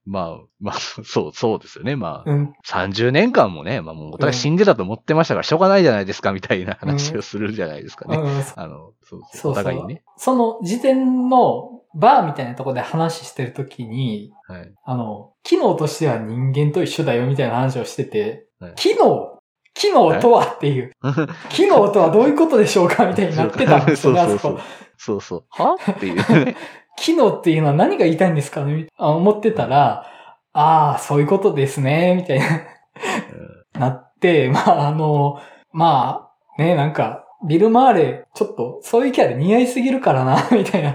[0.05, 1.95] まあ、まあ、 そう、そうですよね。
[1.95, 2.53] まあ、うん。
[2.65, 8.17] 30年間もね、まあもうお互い死んでたと思ってましたから、しょうがないじゃないですか、みたいな話をするじゃないですかね。
[8.17, 10.03] うんあの、そうそ、そううお互いにね。
[10.17, 14.73] その時点のバーみたいなところで話してるときに、はい。
[14.83, 19.29] あの、機能としては人間と一緒だよみたいな話をしてて、はい機能
[19.75, 20.91] 機能とはっていう、
[21.49, 24.59] 機能とはどういうことでしょうかみたいになってたんですよね、あそこ。
[24.97, 25.43] そうそう。
[25.49, 25.75] は？
[25.91, 26.55] っていうね。
[26.97, 28.87] 機能っていうのは何が言いたいんですかね？
[28.97, 30.05] あ思ってたら、
[30.53, 40.93] ああ、そういうことですね、みたいな、なって、まあ、あの、まあ、ね、なんか、ビル・マーレ、ちょっと、そういうキャラ似合いすぎるからな、 みたいな。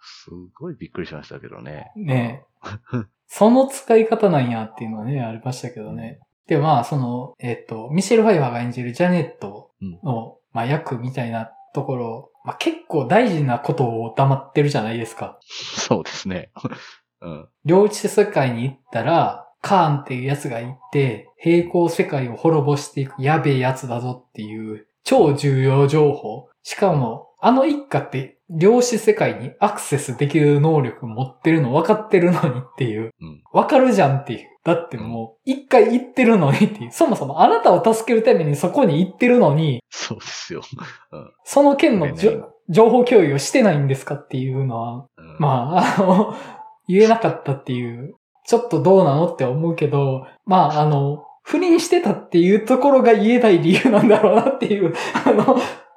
[0.00, 1.90] すごいびっくりしましたけどね。
[1.96, 2.44] ね
[3.26, 6.20] その使い方なんやっていうのはね、ありましたけどね。
[6.46, 15.38] で、まあ、その、えっ、と、ミシェル・ファイファーが演じるジャネットの、まあ、役みたいなところ、まあ、結構大事なことを黙ってるじゃないですか。
[15.42, 16.50] そうですね。
[17.20, 17.48] うん。
[17.64, 26.48] 両地世界に行ったら、カーンっていうやつがいて、平行世界を滅ぼしていくやべえやつだぞっていう超重要情報。
[26.62, 33.12] しかも、あの一家って量子世界にアクセスできる能力持ってるの分かってるのにっていう。
[33.20, 33.42] うん。
[33.52, 34.48] 分かるじゃんっていう。
[34.64, 36.92] だってもう、一回行ってるのにっていう。
[36.92, 40.62] そもそもあなたを助けるためにそこに行ってるのに、そうですよ。
[41.44, 46.36] その件のじょね情報共有をしてないんですかっていうのは、うん、まあ、あの、
[46.86, 48.14] 言えなかったっていう、
[48.46, 55.56] ちょっとどうなのって思うけど、まあ、あの、不倫してたっていうところが言えない理由なんだろうなっていう、あの、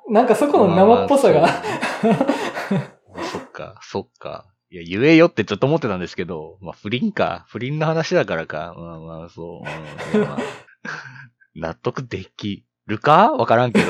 [0.10, 1.52] なんかそこの生っぽさが、まあ
[3.32, 4.46] そっか、そっか。
[4.70, 7.46] いや、言えよってちょっと思ってたんですけど、まあ、不倫か。
[7.48, 8.74] 不倫の話だからか。
[8.76, 9.62] まあまあ、そ
[10.14, 10.18] う。
[10.18, 10.38] うんまあ
[11.56, 13.32] 納得できるか？
[13.32, 13.86] わからんけど。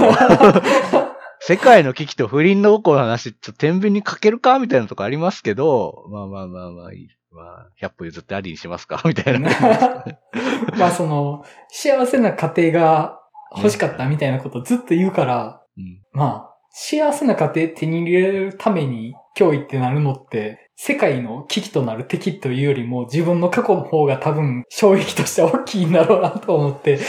[1.40, 4.60] 世界の危機と不倫の起こる話、ちょっと天秤にかけるか？
[4.60, 9.02] みたいなとこありますけど、まあまあまあまあいい、まあ、100歩譲ってありにしますか？
[9.06, 9.50] みたいな。
[10.78, 13.20] まあその、幸せな家庭が
[13.56, 27.00] 欲しかったみたいなことずっと言うから、うんまあ、幸せな家庭手に入れるために脅威ってなるのって、世界の危機となる敵というよりも自分の過去の方が多分衝撃として大きいんだろうなと思って。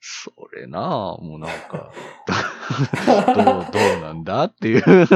[0.00, 1.92] そ れなあもうなんか、
[3.34, 5.06] どう、どうなんだっていう。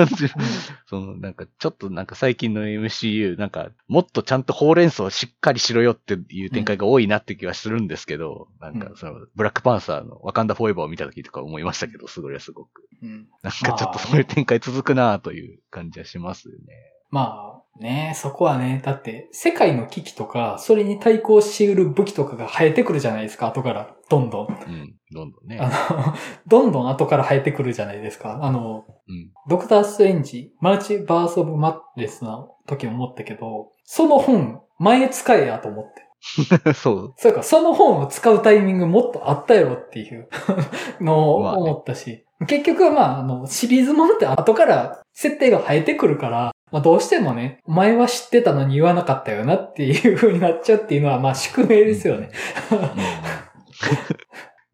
[0.86, 12.88] その、なんか、ちょっとなんか最近の MCU、なんか、もっとちゃんとほうれん草をしっかりしろよっていう展開が多いなって気はするんですけど、なんか、その、ブラックパンサーのワカンダフォーエバーを見た時とか思いましたけど、すごいすごく。
[13.02, 16.74] うんなんかちょっとそういう展開続くなという感じはしますよね。
[17.10, 23.94] まあね、そこはね、だって世界の危機とか、それに対抗し得る武器とかが生えてくるじゃないですか、後から。
[24.08, 24.46] どんどん。
[24.46, 25.58] うん、どんどんね。
[25.60, 26.14] あの、
[26.46, 28.40] どんどん後から生えてくるじゃないですか。
[28.42, 29.30] あの、うん。
[29.48, 36.08] ドクター・ストレンジ、マルチバース・オブ・マッレスの時も思ったけど、その本、前使えやと思って。
[36.74, 37.14] そう。
[37.16, 40.28] それか、その本を使うタイミングもっとあったやろっていう
[41.00, 52.30] のを思ったし、結局まあ、あの、シリーズものって後から設定が生えてくるから、まあどうしてもね、お前は知ってたのに言わなかったよなっていう風になっちゃうっていうのはまあ宿命ですよね。
[52.70, 52.74] う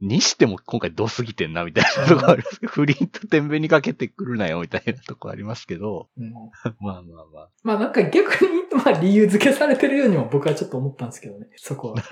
[0.04, 0.07] ん。
[0.09, 6.33] にしても今回ドすぎてんな、みたいなとこありますけど、不倫と天秤にかけてくるなよ、みたいなとこありますけど、うん。
[6.33, 7.48] まあまあまあ。
[7.62, 12.02] まあなんか逆に、まあ理由付けされてるようにも僕はちょっと思ったんですけどね、そこは。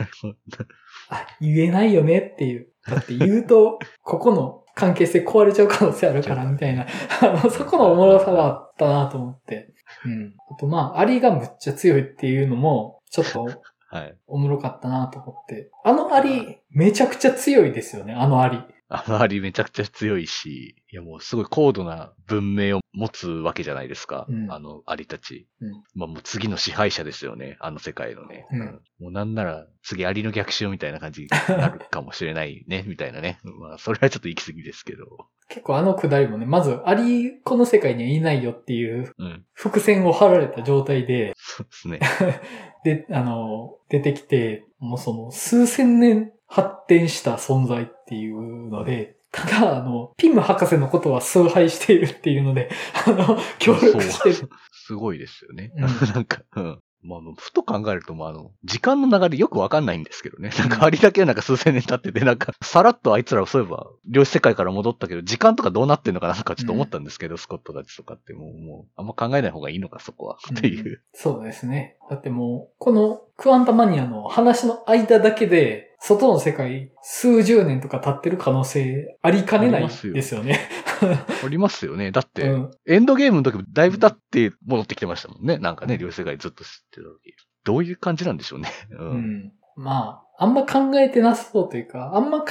[1.10, 2.68] あ、言えないよねっていう。
[2.86, 6.86] だって言うと、ここの関係性壊れちゃう可能性あるから みたいな。
[7.20, 9.72] あの、そこのおもろさはあったなと思って。
[10.04, 10.34] うん。
[10.50, 13.44] あとまあ、アリがむっちゃ強いっていうのも、ちょっと
[13.94, 14.16] はい。
[14.26, 15.70] おもろかったなと思って。
[15.84, 18.58] あのアリ、めちゃくちゃ強いですよね、あのアリ。
[18.94, 24.26] あのアリめちゃくちゃ強いし、いやもうすごい高度な文明を持つわけじゃないですか。
[24.28, 25.48] うんあのアリたち。
[25.62, 27.56] うんまあもう次の支配者ですよね。
[27.60, 28.46] あの世界のね。
[28.52, 33.38] うんもうなんなら次アリの逆襲みたいな感じになるかもしれないね、 みたいなね。
[33.44, 35.04] まあそれはちょっと行き過ぎですけど。
[35.48, 39.44] 結構あのくだりもね、まずアリ、この世界にはいないよっていううん。
[39.54, 42.00] 伏線を張られた状態で、そうですね。
[42.84, 52.68] で、あの、出てきて、もうその、数千年発展した存在っていうので、ただ、あの、ピム博士のことは崇拝しているっていうので、
[53.06, 54.50] あの、協力してる。
[54.70, 55.72] すごいですよね。
[55.74, 56.80] うん なんか、うん。
[57.04, 60.50] まあ、ふと考えると、まあ、あの、時間の流れよくわかんないんですけどね。
[60.56, 70.38] なんか、ありだけなんか数千年経ってて、なんか、さらっとあいつらそういえば、量子世界から戻ったけど、時間とかどうなってんのかなとかちょっと思ったんですけど、スコットたちとかってもう、もう、あんま考えない方がいいのか、そこは。
[70.54, 71.02] っていう。
[71.12, 71.96] そうですね。
[72.08, 80.58] だってもう、このクワンタマニアの話の間だけで、外の世界数十年とか経ってる可能性ありかねないですよね。
[81.44, 82.10] ありますよね。
[82.10, 82.70] だって、うん。
[82.86, 85.58] エンドゲームの時もだいぶ経って戻ってきてましたもんね。
[85.58, 87.34] なんかね、両世界ずっと知ってた時。
[87.64, 88.70] どういう感じなんでしょうね。
[88.90, 88.96] う。
[88.96, 89.52] うんん。
[89.76, 92.48] まあ、あんま考えてなさそうというか、あんま考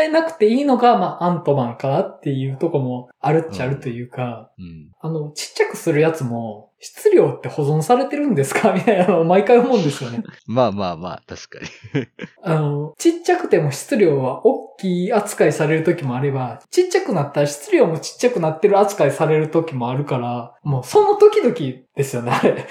[0.00, 4.90] えなくていいのが、まあ、アントマンかなっていうとこもあるっちゃあるというか、うん。
[5.00, 8.72] あの、ちっちゃくするやつも、質量って保存されてるんですか？
[8.74, 10.22] みたいなのを毎回思うんですよね。
[10.46, 11.58] まあまあまあ、確か
[11.94, 12.06] に。
[12.42, 21.54] あの、ちっちゃくても質量は大きい扱いされる時もあれば、ちっちゃくなったら質量もちっちゃくなってる扱いされる時もあるから、もうその時々
[21.94, 22.66] ですよね、あれ。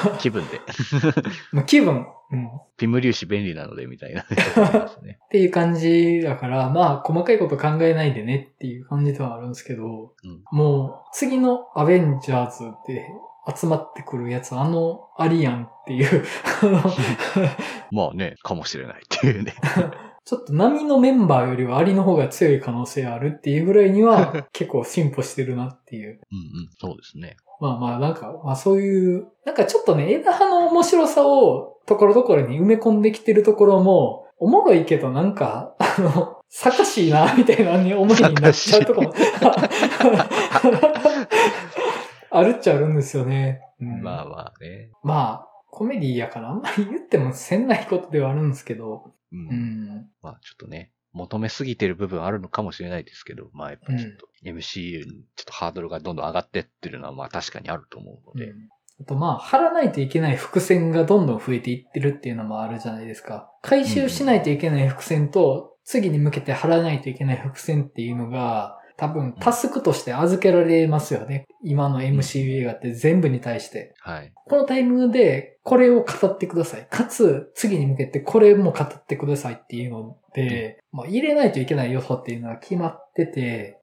[0.18, 0.60] 気分で。
[1.52, 2.06] もう気分。
[2.30, 2.50] うん。
[2.76, 4.24] ピム粒子便利なので、みたいな。
[5.02, 13.06] ねっていう感じだから、まあ、細かいこと考えないでねっていう感じではあるんですけど、うんもう、次のアベンジャーズで
[13.54, 16.24] 集まってくるやつ、あのアリアンっていう、
[17.90, 19.54] まあね、かもしれないっていうね。
[20.28, 26.20] ちょっと波のメンバーよりはアリの方が強い可能性あるっていうぐらいには 結構進歩してるなっていう。
[26.30, 27.38] うんうん、そうですね。
[27.60, 39.14] まあまあなんか、まあそういう、なんかちょっとね、枝葉の面白さをところどころに埋め込んできてるところも、おもろいけどなんか、あの、さかしいな、みたいな思いになっちゃうとこも。
[42.30, 43.62] あるっちゃあるんですよね。
[43.80, 44.90] うんまあまあね。
[45.02, 49.48] まあ、コメディやからあんまり言ってもせんないことではあるんですけど、うん。
[49.48, 50.10] うん。
[50.22, 58.50] まあちょっとね、求めすぎてる部分あるのかもしれないですけど、まあやっぱちょっと MCU にちょっとハードルがどんどん上がってってるのはまあ確かにあると思うので。
[58.50, 58.68] うん
[59.00, 63.48] あとまあ、貼らないといけない伏線がどんどん増えていってるっていうのもあるじゃないですか。
[63.62, 71.46] 回収しないといけない伏線と、次に向けて貼らないといけない伏線っていうのが、多分タスクとして預けられますよね。
[71.62, 73.94] 今の MCU 映画って全部に対して。
[74.00, 74.32] はい。
[74.34, 76.88] このタイミングでこれを語ってください。
[76.90, 83.78] かつ、次に向けてこれも語ってくださいっていうので、まあ入れないといけない要素っていうのは決まってて。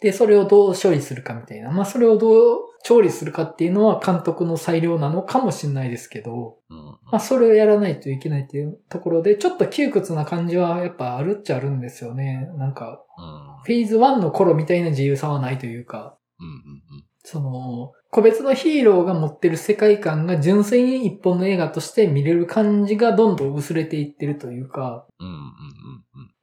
[0.00, 1.72] で、それをどう処理するかみたいな。
[1.72, 12.46] まあ、それをどう調理するかっていうのは監督の裁量なのかもしれないですけど、うんうんまあ、それをやらないといけないっていうところで、ちょっと窮屈な感じはやっぱあるっちゃあるんですよね。
[12.58, 25.26] なんか、うんフェーズ1の頃みたいな自由さはないというか、うんうんその、個別のヒーローが持ってる世界観が純粋に一本の映画として見れる感じがどんどん薄れていってるというか、うん。
[25.26, 25.44] うんうんうん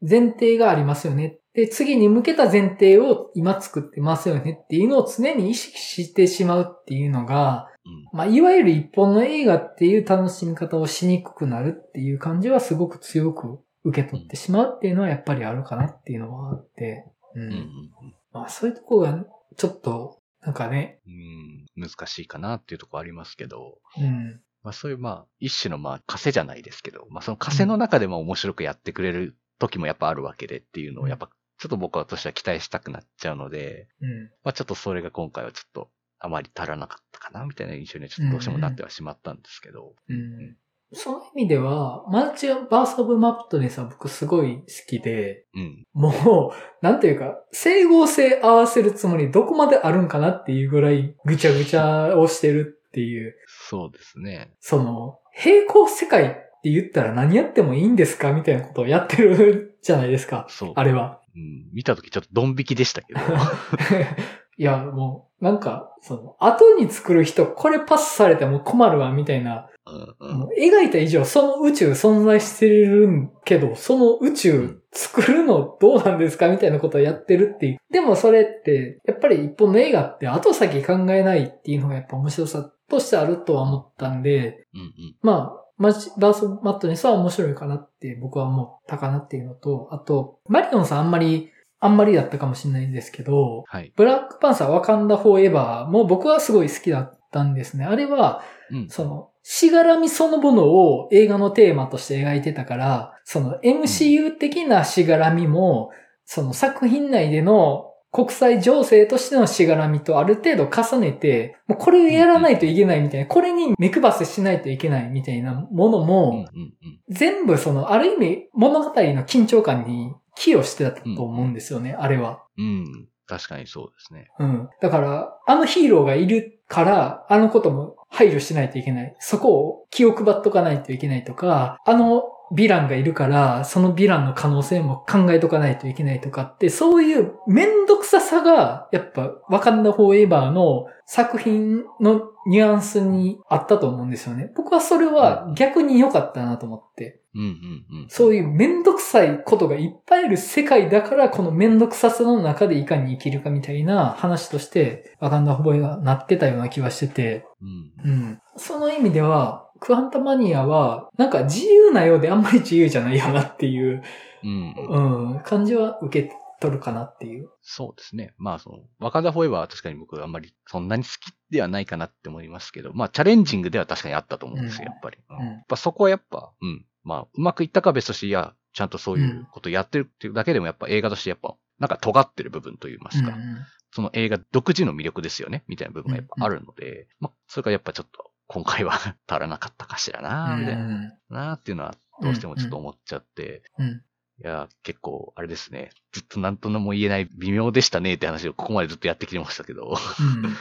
[0.01, 0.25] うん。
[0.25, 1.37] 前提がありますよね。
[1.53, 17.41] で、次に向けた前提を今作ってますよねっていうのを常に意識してしまうっていうのが、うんまあ、いわゆる一本の映画っていう楽しみ方をしにくくなるっていう感じはすごく強く受け取ってしまうっていうのはやっぱりあるかなっていうのはあって、うん。
[17.41, 17.91] うん
[18.31, 19.25] まあ、そういうところが
[19.57, 24.41] ちょっと、なんかね、うん難しいかなっていうところありますけど、うん。
[24.63, 31.29] まあそういうまあ一種のまあ枷じゃないですけど、まあその枷の中でも面白くやってくれる時もやっぱあるわけでっていうのをやっぱ
[31.61, 34.23] ちょっと僕はとしては期待したくなっちゃうので、うん。
[34.43, 35.89] まあちょっとそれが今回はちょっと
[36.19, 40.57] あまり足らなかったかなみたいな印象にはちょっとどうしてもなってはしまったんですけど、うん。
[40.93, 45.87] その意味では、マルチバースオブマットネスは僕すごい好きで、うん。
[45.93, 53.35] もう、なんていうか、整合性合わせるつもりどこまであるんかなっていうぐらいぐちゃぐちゃをしてるっていう、
[53.69, 54.51] そうですね。
[54.59, 56.27] その、平行世界っ
[56.61, 60.45] て言ったら何やってもいいんですかみたいなことをやってるじゃないですか。
[60.49, 60.73] そう。
[60.75, 61.20] あれは。
[61.35, 61.69] うん。
[61.73, 63.19] 見た時ちょっとドン引きでしたけど。
[64.57, 77.77] いや、もう、なんか、その、後に作る人、これパスされても困るわ、みたいなうんうん描いた以上、その宇宙存在してるんけど、その宇宙作るのどうなんですかみたいなことをやってるっていう。
[77.91, 85.15] でもそれって、やっぱり一本の映画って後先考えないっていうのがやっぱ面白さとしてあるとは思ったんで、うんうん。
[85.21, 93.91] まあ、マジバースマットネスは面白いかなって僕は思ったかなっていうのと、あと、マリオンさんあんまり、あんまりだったかもしれないんですけど、はい。
[93.95, 97.85] ブラックパンサーワカンダフォーエバーも僕はすごい好きだったんですね。
[97.85, 98.89] あれは、うん。
[98.89, 105.89] その、しがらみそのものを映画のテーマとして描いてたから、その MCU 的なしがらみも、
[106.25, 116.73] その作品内での国際情勢としてのしがらみとある程度重ねて、もうこれをやらないといけないみたいな、これに目配せしないといけないみたいなものも、うん。
[117.09, 118.93] 全部その、ある意味物語の
[119.23, 122.43] 緊張感に寄与してたと思うんですよね、あれは。
[122.57, 123.07] うん。
[123.27, 124.27] 確かにそうですね。
[124.39, 124.69] うん。
[124.81, 129.15] だから、あのヒーローがいるから、あのことも配慮しないといけない。
[129.19, 144.51] そこを気を配っとかないといけないとか、あのヴィランがいるから、そのヴィランの可能性も考えとかないといけないとかって、そういうめんどくささが、やっぱ、ワカンダ・フォーエバーの作品のニュアンスにあったと思うんですよね。
[144.55, 147.21] 僕はそれは逆に良かったなと思って。
[147.33, 148.09] うんうんうん。
[148.09, 158.41] そういうめんどくさいことがいっぱいある世界だから、このめんどくささの中でいかに生きるかみたいな話として、ワカンダ・フォーエバーがなってたような気はしてて、うんうん。
[158.57, 164.03] その意味では、クアンタマニアは、なんか自由なようであんまり自由じゃないよなっていう、
[164.43, 164.75] うん。
[164.77, 167.49] うん、感じは受け取るかなっていう。
[167.63, 168.33] そうですね。
[168.37, 175.17] まあその、ワカンダフォーエバーは確かに僕あんまりそんなに好きではないかなって思いますけど、まあチャレンジングでは確かにあったと思うんですよ、うんやっぱり。
[175.29, 176.85] うんうんやっぱそこはやっぱ、うん。
[177.03, 183.57] まあ、うまくいったかは別として、いや、ちゃんとそういうことやってるっていうだけでもやっぱ映画としてやっぱ、なんか尖ってる部分といいますか、うん
[183.93, 188.93] その映画独自の魅力ですよね、みたいな部分がやっぱあるので、まあ、それがやっぱちょっと、今回は
[189.27, 193.87] 足らなかったかしらな、みたいな、うんなっていうのは、どうしてもちょっと思っちゃって、うん。
[193.87, 195.91] いや、結構、あれですね。
[196.11, 199.91] ずっとなんとも言えない微妙でしたねって話をここまでずっとやってきてましたけど。
[199.91, 200.55] うん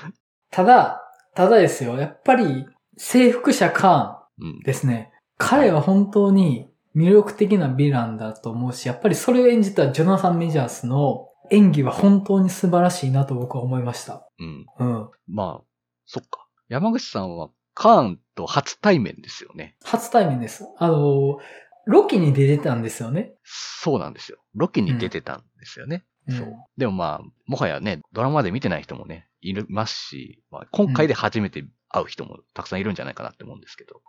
[0.52, 1.02] ただ、
[1.34, 2.66] ただですよ、やっぱり、
[2.96, 4.60] 征服者カーンうん。
[4.60, 5.12] ですね。
[5.36, 14.28] 彼は本当に魅力的なヴィランだと思うし、やっぱりそれを演じたジョナサン・メジャースの演技は本当に素晴らしいなと僕は思いました。
[14.38, 14.66] うん。
[14.78, 15.10] うん。
[15.26, 15.64] まあ、
[16.06, 16.46] そっか。
[16.68, 17.50] 山口さんは
[17.80, 19.74] カーンと初対面ですよね。
[19.82, 20.68] 初対面です。
[20.76, 21.38] あの、
[21.86, 23.32] ロキに出てたんですよね。
[23.42, 24.36] そうなんですよ。
[24.54, 26.04] ロケに出てたんですよね。
[26.28, 26.52] うんそう。
[26.76, 34.02] でもまあ、もはやね、ドラマで見てない人もね、いますし、まあ、今回で初めて会う人もたくさんいるんじゃないかなって思うんですけど。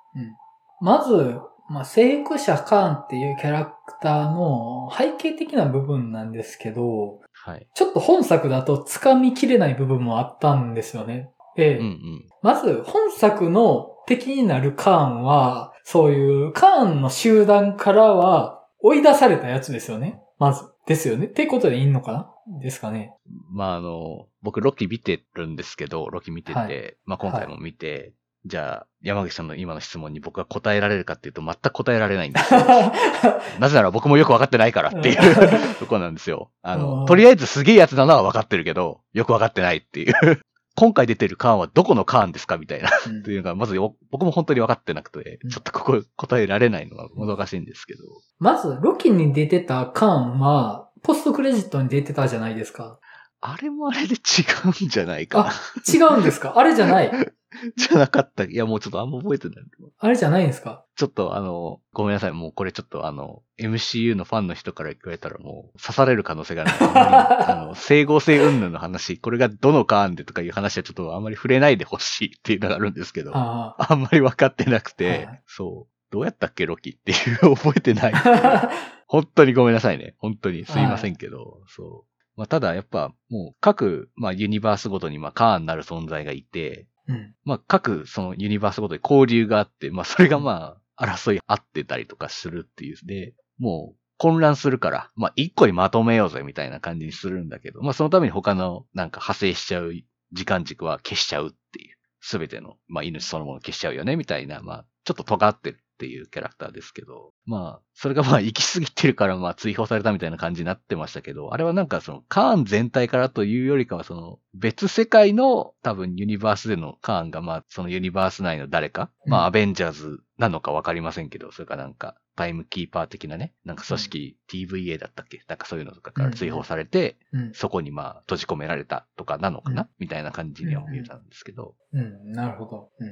[0.82, 7.66] まず、まあ、征服者カーンっていうキャラクターの背景的な部分なんですけど、はい。
[7.74, 11.32] ちょっと本作だと掴みきれない部分もあったんですよね。
[11.56, 12.26] で、うんうん。
[12.42, 20.22] まず本作の敵になるカーンは、そういうカーンの集団からは追い出されたやつですよね。
[20.40, 20.64] まず。
[20.88, 21.28] ですよね。
[21.28, 22.60] ってことでいいのかな？
[22.60, 23.14] ですかね。
[23.52, 28.14] まあ、あの、僕、ロキ見てるんですけど、ロキ見てて、はいまあ今回も見て、
[28.46, 32.60] じゃあ、山口さんの今の質問に僕が答えられるかっていうと全く答えられないんですよ。
[33.60, 35.18] なぜなら僕もよくわかってないからっていう
[35.78, 36.50] とこなんですよ。
[36.64, 40.42] あうの、んとりあえずすげえやつなのはわかってるけど、よくわかってないっていう。
[40.76, 42.58] 今回出てるカーンはどこのカーンですか？
[42.58, 42.90] みたいな。
[43.08, 48.04] うんっていうのが、まずよ僕も本当に分かってなくてうん、ちょっとここ答えられないのがもどかしいんですけど。
[48.40, 53.00] まず、ロキに出てたカーンは、ポストクレジットに出てたじゃないですか。
[53.42, 54.18] あれもあれで違
[54.66, 55.52] うんじゃないかな。
[55.94, 56.54] 違うんですか？
[56.58, 57.12] あれじゃない。
[57.76, 58.46] じゃなかった。
[58.46, 59.66] いや、もうちょっとあんま覚えてない。
[60.00, 60.86] あれじゃないんですか？
[60.96, 62.32] ちょっとあの、ごめんなさい。
[62.32, 66.72] もうこれちょっとあの、MCU のファンの人から言われたらもう刺される可能性がある。
[67.52, 75.92] あの、整合性云々の話、これがどのカーンでとかいう話はちょっとあんまり触れないでほしいっていうのがあるんですけど、ああんまり分かってなくて、はいそう。
[76.12, 78.14] どうやったっけ、ロキっていう覚えてない。
[78.14, 78.70] あ。
[79.08, 80.16] 本当にごめんなさいね。
[80.20, 82.12] 本当にすいませんけど、そう。
[82.38, 87.36] まあ、ただやっぱもう各、まあ、ユニバースごとにまあ、カーンなる存在がいて、うん。
[87.44, 92.98] まあ、各そのユニバースごとに交流があって、まあ、それがまあ、争い合ってたりとかするっていう。
[93.06, 99.94] で、もう、混乱するから、まあ、一個にまとめようぜみたいな感じにするんだけど、まあ、そのために他のなんか派生しちゃう
[100.32, 101.98] 時間軸は消しちゃうっていう。
[102.22, 119.46] すべての、まあ、命そのものを消しちゃうよねみたいな、まあ、ちょっと尖ってるっていうキャラクターですけど、まあ、それがまあ、 行き過ぎてるから、まあ、追放されたみたいな感じになってましたけど、あれはなんかその、カーン全体からというよりかは、その、別世界の多分ユニバースでのカーンが、まあ、そのユニバース内の誰か、まあ、うん。
[119.46, 125.44] アベンジャーズなのかわかりませんけど、それかなんか、タイムキーパー的なね、なんか組織、TVA だったっけ？
[125.48, 127.54] なんかそういうのとかから追放されて、うん。
[127.54, 132.32] そこにまあ、閉じ込められたとかなのかな、みたいな感じには見えたんですけど、うん。
[132.32, 132.90] なるほど。
[133.00, 133.12] うん、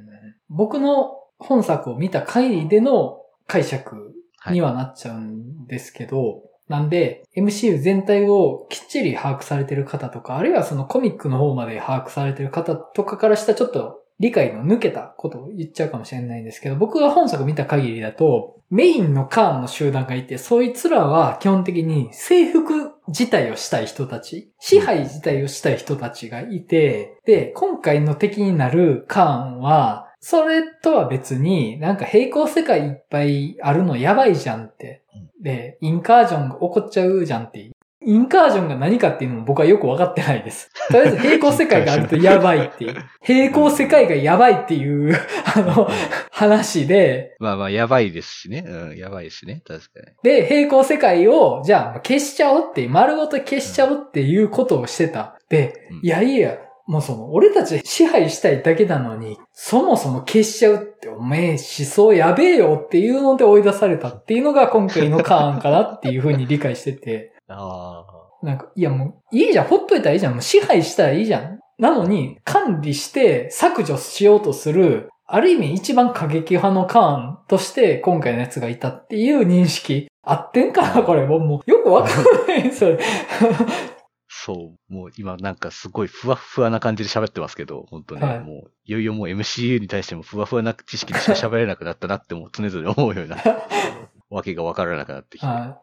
[0.50, 4.14] 僕の本作を見た限りでの解釈
[4.52, 35.04] にはなっちゃうんですけど、なんで、MCU 全体をきっちり把握されてる方とか、あるいはそのコミックの方まで把握されてる方とかからしたらちょっと理解の抜けたことを言っちゃうかもしれないんですけど、僕が本作見た限りだと、メインのカーンの集団がいて、そいつらは基本的に征服自体をしたい人たち、支配自体をしたい人たちがいて、で、今回の敵になるカーンは、それとは別に、なんか平行世界いっぱいあるのやばいじゃんって。
[35.42, 37.72] で、インカージョンが起こっちゃうじゃんって。
[38.02, 40.70] インカージョンが何かっていうのも僕はよくわかってないです。
[40.90, 42.96] とりあえず平行世界があるとやばいっていう。
[43.22, 45.14] 平行世界がやばいっていう、
[45.54, 45.90] あの、
[46.32, 48.64] 話で、まあまあ、やばいですしね。
[48.66, 49.62] うん、やばいしね。
[49.68, 50.06] 確かに。
[50.24, 55.38] で、平行世界を、じゃあ消しちゃおうって、丸ごと消しちゃおうっていうことをしてた。
[55.50, 56.58] でうん、いやいや、
[56.90, 67.36] もうその、俺たち支配したいだけなのに、そもそも消しちゃうって、おめえ思想やべえよっていうので追い出されたっていうのが今回のカーンかなっていうふうに理解してて。
[67.48, 68.06] あ
[68.42, 68.46] あ。
[68.46, 71.60] なんか、いやもう、いいじゃん、ほっといたらいいじゃん、もう支配したらいいじゃん。
[71.78, 80.08] なのに、管理して削除しようとする、ある意味一番過激派のカーンとして今回のやつがいたっていう認識。
[80.24, 81.28] 合ってんかなこれ。
[81.28, 82.98] もう、よくわかんないですよ。
[84.46, 93.38] そう、もう今なんかすごいふわふわな感じで喋ってますけど、本当ね、はいもう、いよいよもう MCU に対してもふわふわな知識でしか喋れなくなったなってもう常々思うような、
[94.30, 95.48] わけがわからなくなってきて。
[95.48, 95.76] はいうん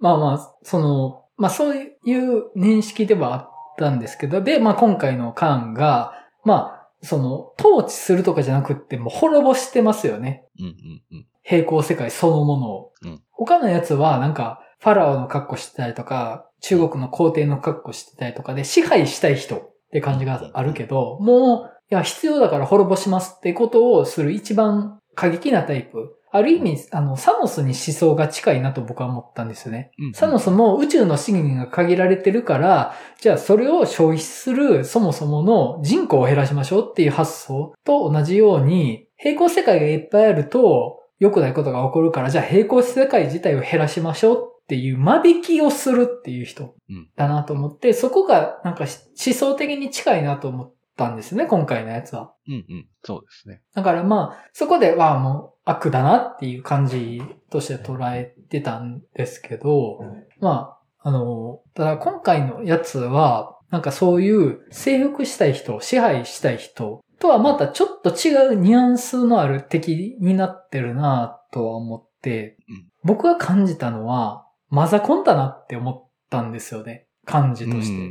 [0.00, 6.12] まあまあ、その、まあそういう認識ではあったんですけど、で、まあ今回のカーンが、
[6.44, 10.44] まあ、その、統治するとかじゃなくって、もう滅ぼしてますよね。
[10.58, 11.26] うんうんうん。
[11.42, 12.92] 平行世界そのものを。
[13.02, 26.18] うん他のやつはなんか、ファラオの格好してたりとか、中国の皇帝の格好してたりとかで支配したい人って感じがあるけど、もう、いや、必要だから滅ぼしますってことをする一番過激なタイプ。
[26.30, 29.90] ある意味、あの、サノスに思想が近いなと僕は思ったんですよね。
[29.98, 52.34] うんうんサノスも宇宙の資源が限られてるから、じゃあそれを消費するそもそもの人口を減らしましょうっていう発想と同じように、平行世界がいっぱいあると良くないことが起こるから、じゃあ平行世界自体を減らしましょうっていう間引きをするっていう人うんだなと思って、そこがなんか思想的に近いなと思ったんですね、今回のやつは。
[52.46, 52.88] うんうん。
[53.02, 53.62] そうですね。
[53.74, 60.00] だからまあ、そこではもう悪だなっていう感じとして捉えてたんですけど、
[60.40, 77.06] まあ、あの、ただ今回のやつは、なんかそういう征服したい人、支配したい人とはまたちょっと違うニュアンスのある敵になってるなとは思ってうん、僕が感じたのは、マザコンだなって思ったんですよね。
[77.26, 78.10] 感じとして。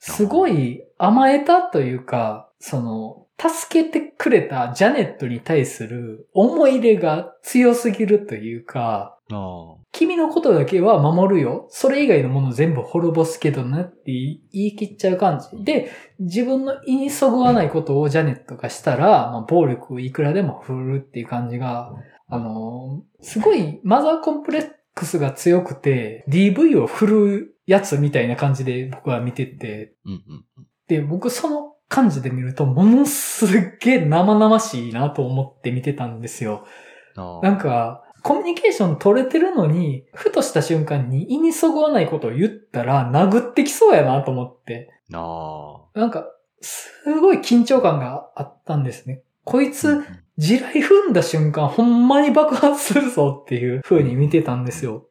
[0.00, 9.16] すごい甘えたというか、その、助けてくれたジャネットに対する思い入れが強すぎるというか。
[9.92, 11.66] 君のことだけは守るよ。
[11.70, 15.64] それ以外のもの全部滅ぼすけどなって言い切っちゃう感じ。
[15.64, 21.92] で、自分の意にそぐわないことをジャネットがしたら、まあ、暴力をいくらでも振るっていう感じが、
[22.26, 29.94] あのーすごいマザーコンプレックスが強くて、DV を振るやつみたいな感じで僕は見てて。
[30.86, 36.66] で、僕その感じで見ると、ものすっげえ生々しいなと思って見てたんですよ。
[37.42, 44.90] なんか、コミュニケーション取れてるのに、ふとした瞬間に意にそぐわないことを言ったら殴ってきそうやなと思って。
[45.94, 46.26] なんか、
[46.60, 49.22] すごい緊張感があったんですね。
[49.44, 50.04] こいつ、うん
[50.38, 55.08] 地雷踏んだ瞬間、ほんまに爆発するぞっていう風に見てたんですよ。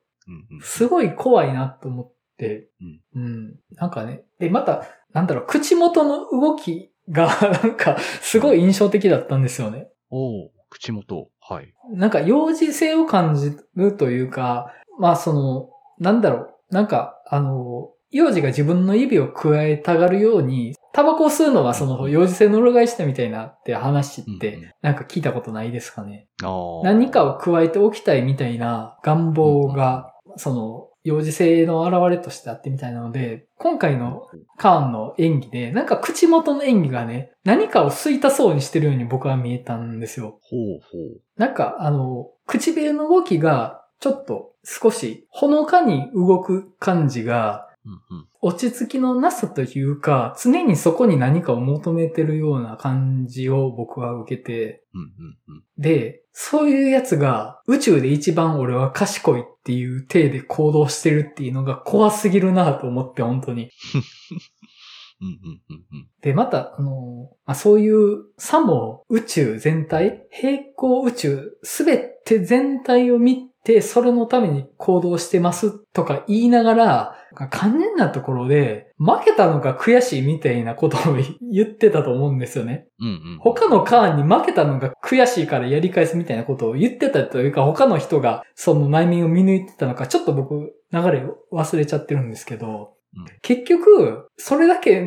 [0.62, 2.70] すごい怖いなと思って。
[3.14, 3.56] うん。
[3.72, 4.24] なんかね。
[4.40, 4.86] で、また、
[5.18, 7.28] なんだろう、口元の動きが、
[7.64, 9.88] なんか、すごい印象的だったんですよね。
[10.12, 11.30] おお口元。
[11.40, 11.74] はい。
[11.90, 26.28] なんか、幼児性を感じるというか、まあ、その、なんだろう、なんか、あの、幼児が自分の指を加えたがるように、タバコを吸うのはその幼児性の裏返したみたいなって話って、なんか聞いたことないですかね。
[26.84, 34.28] 何かを加えておきたいみたいな願望が、その、幼児性の現れとしてあってみたいなので、今回の
[34.58, 40.38] カーンの演技で、なんか口元の演技がね、何かを吸いたそうにしてるように僕は見えたんですよ。
[40.42, 41.22] ほうほう。
[41.38, 47.67] なんか、あの、唇の動きが、ちょっと少し、ほのかに動く感じが。
[48.42, 54.84] 落ち着きのなさというか、常にそこに何かを求めてるような感じを僕は受けて。
[55.78, 63.72] で、そういうやつが宇宙で一番俺は賢いっていう体で行動してるっていうのが怖すぎるなと思って、本当に。
[66.22, 77.16] で、また、あの、まあ、そういう、さも宇宙全体、平行宇宙すべて全体を見て、それのために行動してますとか言いながら、
[77.52, 81.18] 肝心なところで、負けたのが悔しいみたいなことを
[81.52, 82.88] 言ってたと思うんですよね。
[83.00, 83.40] うんうん。
[83.42, 95.04] 他のカーンに負けたのが悔しいからやり返すみたいなことを言ってたというか、他の人がその内面を見抜いてたのか、ちょっと僕、流れを忘れちゃってるんですけど、うん結局、それだけ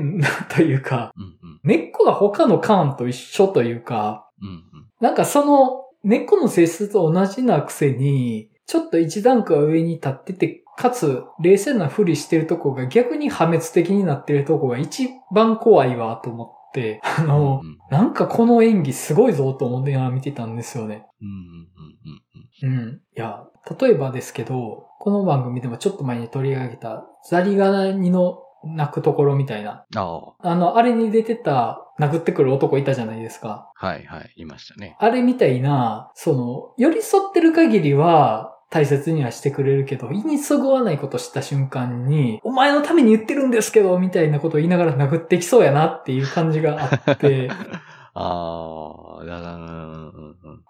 [0.54, 1.60] というか、うんうん。
[1.62, 4.64] 根っこが他のカーンと一緒というか、うんうん。
[5.00, 21.04] なんかその根っこの性質と同じなくせに、ちょっと一段階上に立ってて、かつ冷静なふりしてるとこが逆に破滅的になってるとこが一番怖いわと思って、 あのう、んなんかこの演技すごいぞと思って見てたんですよね。
[21.20, 22.94] うんうんうんうん。
[22.94, 23.42] いや、
[23.80, 29.84] 例えばですけど、この番組でもちょっと前に取り上げたザリガニの泣くところみたいな。
[29.96, 30.48] ああ。
[30.48, 33.70] あの、あれに出てた殴ってくる男いたじゃないですか。
[33.74, 34.32] はいはい。
[34.36, 34.96] いましたね。
[34.98, 47.50] あれみたいな、その、寄り添ってる限りは、大切にはしてくれるけど、言いにそぐわないことした瞬間に、お前のために言ってるんですけど、みたいなことを言いながら殴ってきそうやなっていう感じがあって、
[48.14, 49.58] ああ、だだ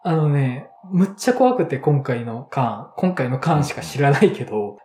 [0.02, 3.10] あのね、むっちゃ怖くて今回のカーン。
[3.10, 4.78] 今回のカーンしか知らないけど、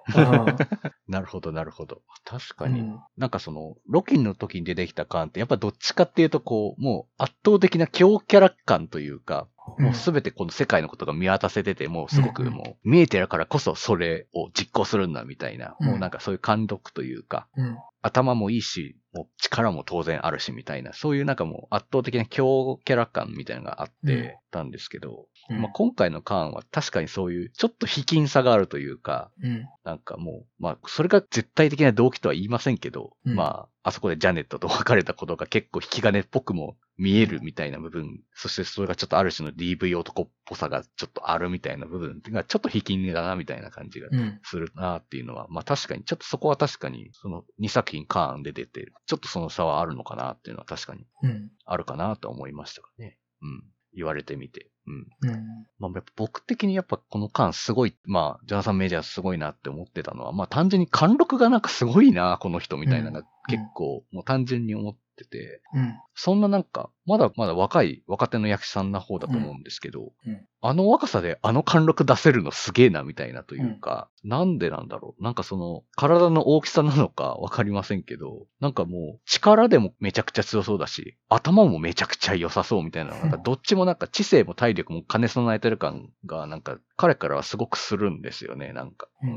[1.07, 2.01] なるほど、なるほど。
[2.23, 2.81] 確かに。
[2.81, 2.99] うん。
[3.17, 9.47] なんかその、ロキンの時に出てきた感って、やっぱどっちかっていうとこう、もう圧倒的な強キャラ感というか、
[9.79, 17.77] もうすべてこの世界のことが見渡せてて、もうすごくうんうんもう見えてるからこそそれを実行するんだみたいな、うんもうなんかそういう感読というか、うん。
[18.01, 25.61] 頭もいいし、もう力も当然あるしみたいな、そういうなんかもう圧倒的な強キャラ感みたいなのがあってたんですけど、うん。
[25.61, 29.67] まあ、今回のカーンは確かにそういうちょっと卑近さがあるというか、うん。
[29.83, 44.39] なんかもう、まあ、それが絶対的な動機とは言いませんけど、うんまあ、あそこでジャネットと別れたことが結構引き金っぽくも見えるみたいな部分、そしてそれがちょっとある種の DV 男っぽさがちょっとあるみたいな部分がちょっと引き金だなみたいな感じがうん。
[44.43, 51.51] するなっていうのは、まあ確かに、ちょっとそこは確かに、その2作品カーンで出て、ちょっとその差はあるのかなっていうのは確かにうん。
[51.65, 53.19] あるかなと思いましたかね。
[53.41, 53.63] うん。
[53.93, 54.71] 言われてみて。
[54.87, 55.29] うん。
[55.29, 55.67] うん。
[55.79, 65.95] まあ、やっぱ僕的にやっぱこの間すごい、まあ、ジョナサン・メジャーすごいなって思ってたのは、まあ単純に貫禄がなんかすごいな、この人みたいなのが結構、もう単純に思ってて、うん。
[66.13, 75.23] そんななんか、まだまだ若い、若手の役者さんな方だと思うんですけど、うんうんあの若さであの貫禄出せるのすげえなみたいなというか、なんでなんだろう？
[75.23, 89.07] なんかその、体の大きさなのか わかりませんけど、なんかもう、力でもめちゃくちゃ強そうだし、頭もめちゃくちゃ良さそうみたいな、なんかどっちもなんか知性も体力も兼ね備えてる感が、なんか彼からはすごくするんですよね、なんか。
[89.21, 89.29] うん。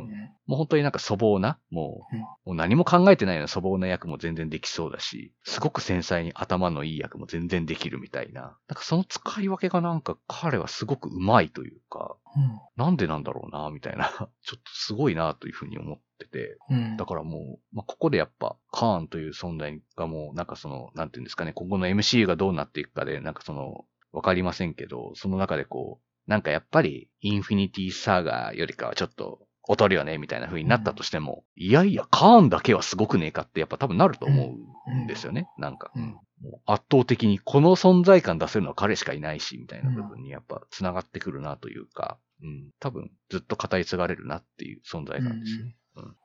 [0.47, 8.43] もう本当になんか粗暴な、もう、うんもう何も考えてないような粗暴な役も全然できそうだし、すごく繊細に頭のいい役も全然できるみたいな。
[8.43, 12.61] なんかその使い分けがなんか彼はすごく上手いというか、うん。
[12.77, 14.09] なんでなんだろうな、みたいな。
[14.43, 16.59] ちょっとすごいな、というふうに思ってて。
[16.71, 16.97] うん。
[16.97, 34.55] だからもう、まあ、ここでやっぱ、カーンという存在がもう、なんかその、なんていうんですかね、今後の MCU がどうなっていくかで、なんかその、わかりませんけど、その中でこう、なんかやっぱり、インフィニティサーガーよりかはちょっと、劣るよね、みたいな風になったとしても、いやいや、カーンだけはすごくねえかって、やっぱ多分なると思
[34.87, 35.91] うんですよね、なんか。
[35.95, 36.19] うん。
[36.43, 45.77] もう圧倒的にこの存在感出せるのは彼しかいないし、みたいな部分にやっぱ繋がってくるなというか、うん、多分ずっと語り継がれるなっていう存在感ですね。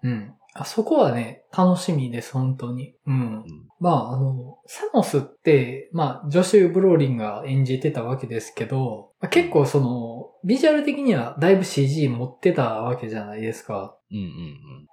[0.03, 0.33] うん。
[0.55, 2.93] あそこはね、楽しみです、本当に。
[3.07, 3.17] うんう。
[3.17, 3.43] ん。
[3.79, 13.97] まあ、あの、サノスって、まあ、ジョシュ・ブローリンが演じてたわけですけど、まあ結構その、ビジュアル的にはだいぶ CG 持ってたわけじゃないですか。
[14.11, 14.27] うんうん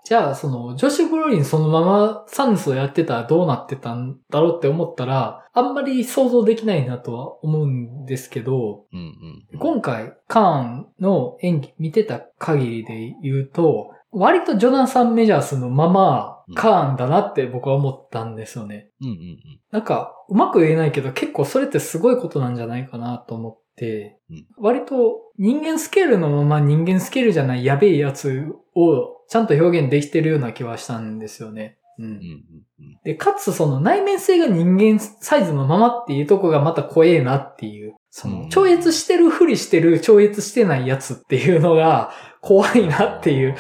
[0.03, 8.99] じゃあ、その、ジョシュ・ブローリンそのままサノスをやってたらどうなってたんだろうって思ったら、あんまり想像できないなとは思うんですけど、うん。
[8.99, 9.59] うんうんうん。
[9.59, 18.91] 今回、カーンの演技見てた限りで言うと、割とジョナサン・メジャースのままうん、カーンだなって僕は思ったんですよね。
[19.01, 19.61] うんうんうん。
[19.71, 28.45] なんか、うまく言えないけど、結構それってすごいことなんじゃないかなと思って、うん割と人間スケールのまま人間スケールじゃないやべえやつ
[28.75, 31.79] をちゃんと表現できてるような気はしたんですよね。
[31.99, 33.01] うんうんうんうん。
[33.05, 37.95] で、かつその内面性が人間サイズのままっていうとこがまた怖えなっていう。
[38.11, 43.57] そうんの、超越してるふりしてる、超越してないやつっていうのが 怖いなっていう。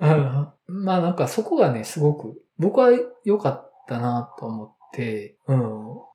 [0.00, 2.90] うん、まあなんかそこがね、すごく僕は
[3.24, 5.58] 良かったなと思って、うん。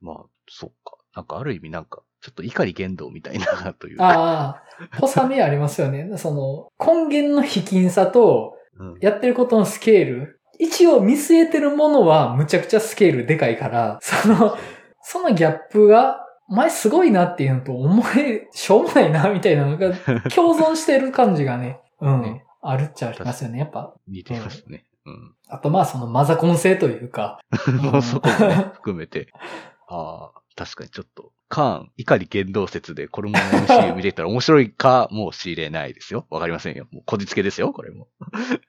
[0.02, 0.98] まあ、そっか。
[1.16, 4.08] なんかある意味なんか、ちょっと怒り言動みたいなというか。
[4.08, 4.64] ああ、
[5.00, 6.18] 細めありますよね。
[6.18, 10.40] その、根源の卑近さと、うんやってることのスケール。
[10.60, 14.58] 一応見据えてるものはむちゃくちゃスケールでかいから、その、
[15.02, 19.94] そのギャップが、お前すごいなっていうのと、お前しょうもないなみたいなのが
[20.34, 23.60] 共存してる感じがね、うん、ねあるっちゃありますよね。
[23.60, 24.86] やっぱ、似てますね。
[25.06, 25.36] うん。
[25.50, 27.40] あとまあそのマザコン性というか、
[27.82, 29.30] も うそこもね、含めて。
[29.88, 36.26] ああ、確かにちょっと、カーン、怒り言動説でこれも MCU 見れたら面白いかもしれないですよ。
[36.30, 36.88] わかりませんよ。
[36.92, 38.08] もうこじつけですよ、これも。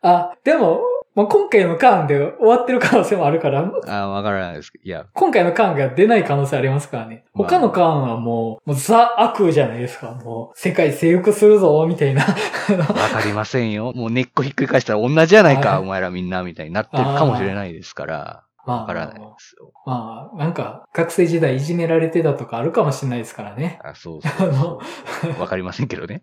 [0.02, 0.80] あ、でも、
[1.14, 4.72] もう今回のカーンで終わってる可能性もあるから、ああ、わからないです。
[4.82, 7.24] いや、今回のカーンが出ない可能性ありますからね。
[7.34, 10.12] まあ他のカーンはもう、もうザ悪じゃないですか。
[10.24, 12.24] もう、世界征服するぞ、みたいな。
[12.24, 13.92] わかりませんよ。
[13.94, 19.72] もう根っこひっくり返したら同じやないか、はいお前らみんな、みたいになってるかもしれないですから、まわからないですよ。
[19.86, 23.78] まあ、なんか、学生時代いじめられてたとかあるかもしれないですからね。
[23.84, 24.80] あ、そうそうそ
[25.36, 25.40] う。
[25.40, 26.22] わかりませんけどね。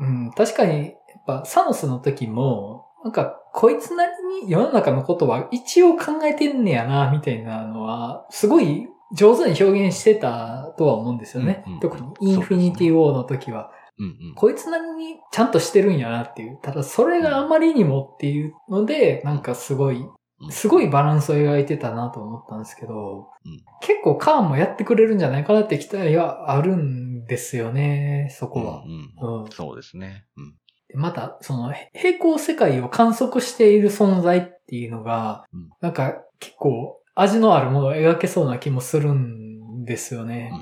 [0.00, 0.92] うん、確かに、やっ
[1.26, 11.64] ぱ、サノスの時も、なんか、こいつなりに世の中のことは一応考えてんねやな、みたいなのは、すごい上手に表現してたとは思うんですよね。
[11.66, 13.70] うんうん特にインフィニティ・ウォーの時は。
[13.98, 14.34] うんうん。
[14.34, 16.58] こいつなりにちゃんとしてるんやなっていう。
[16.62, 20.12] ただそれがあまりにもっていうので、なんかすごい、うん
[20.50, 28.84] すごいバランスを描いてたなと思ったんですけど、うん結構カーンもやってくれるんじゃないかなって期待はあるんですよね、そこは。
[28.84, 30.26] うんうんうんそうですね。
[30.36, 30.54] うん。
[30.88, 40.52] でまた、その、平行世界を観測している存在っていうのが、うんなんか結構味のあるものを描けそうな気もするんですよね。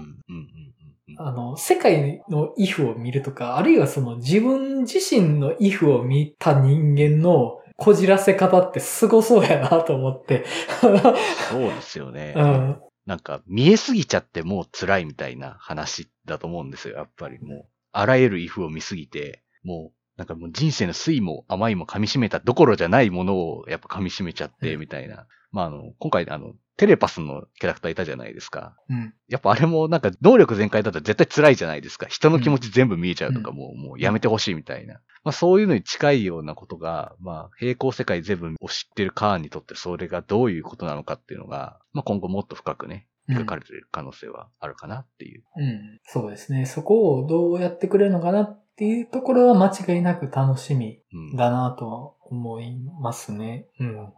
[1.18, 10.44] あの、世界のイフを見るとか、あるいはその自分自身のイフを見た人間のこじらせ方ってすごそうやなと思って。
[10.80, 12.34] そうですよね。
[12.36, 12.80] うん。
[13.04, 17.66] なんか、見えすぎちゃってもう辛いみたいな話だと思うんですよ、やっぱりもう。
[17.92, 25.26] あらゆるイフを見すぎて、もう、なんかもう人生の酸いも甘いも噛み締めたどころじゃないものをやっぱ噛み締めちゃって、うんみたいな。
[25.52, 28.76] まああの、今回あの、テレパスのキャラクターいたじゃないですか。
[28.90, 29.14] うん。
[29.28, 32.06] やっぱあれもなんか能力全開だったら絶対辛いじゃないですか。
[32.06, 35.00] 人の気持ち全部見えちゃうとか、もう、もうやめてほしいみたいな。
[35.24, 45.42] まあそういうのに近いようなことが、まあ平行世界全部を知ってるカーンにとってそれがどういうことなのかっていうのが、まあ今後もっと深くね、うん描かれてる可能性はあるかなっていう。
[45.56, 45.98] うん。
[46.04, 46.64] そうですね。
[46.64, 51.36] そこをどうやってくれるのかなっていうところは間違いなく楽しみうん。
[51.36, 53.66] だなとは思いますね。
[53.80, 53.88] うん。
[53.88, 54.12] うん、そうで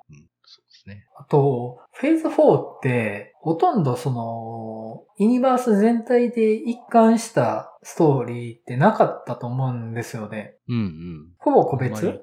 [0.83, 1.07] すね。
[1.17, 10.57] あと、フェーズ4って、ほとんどその、ユニバース全体で一貫したストーリーってなかったと思うんですよね。
[10.69, 11.33] うんうん。
[11.39, 12.05] ほぼ個別？
[12.05, 12.19] ね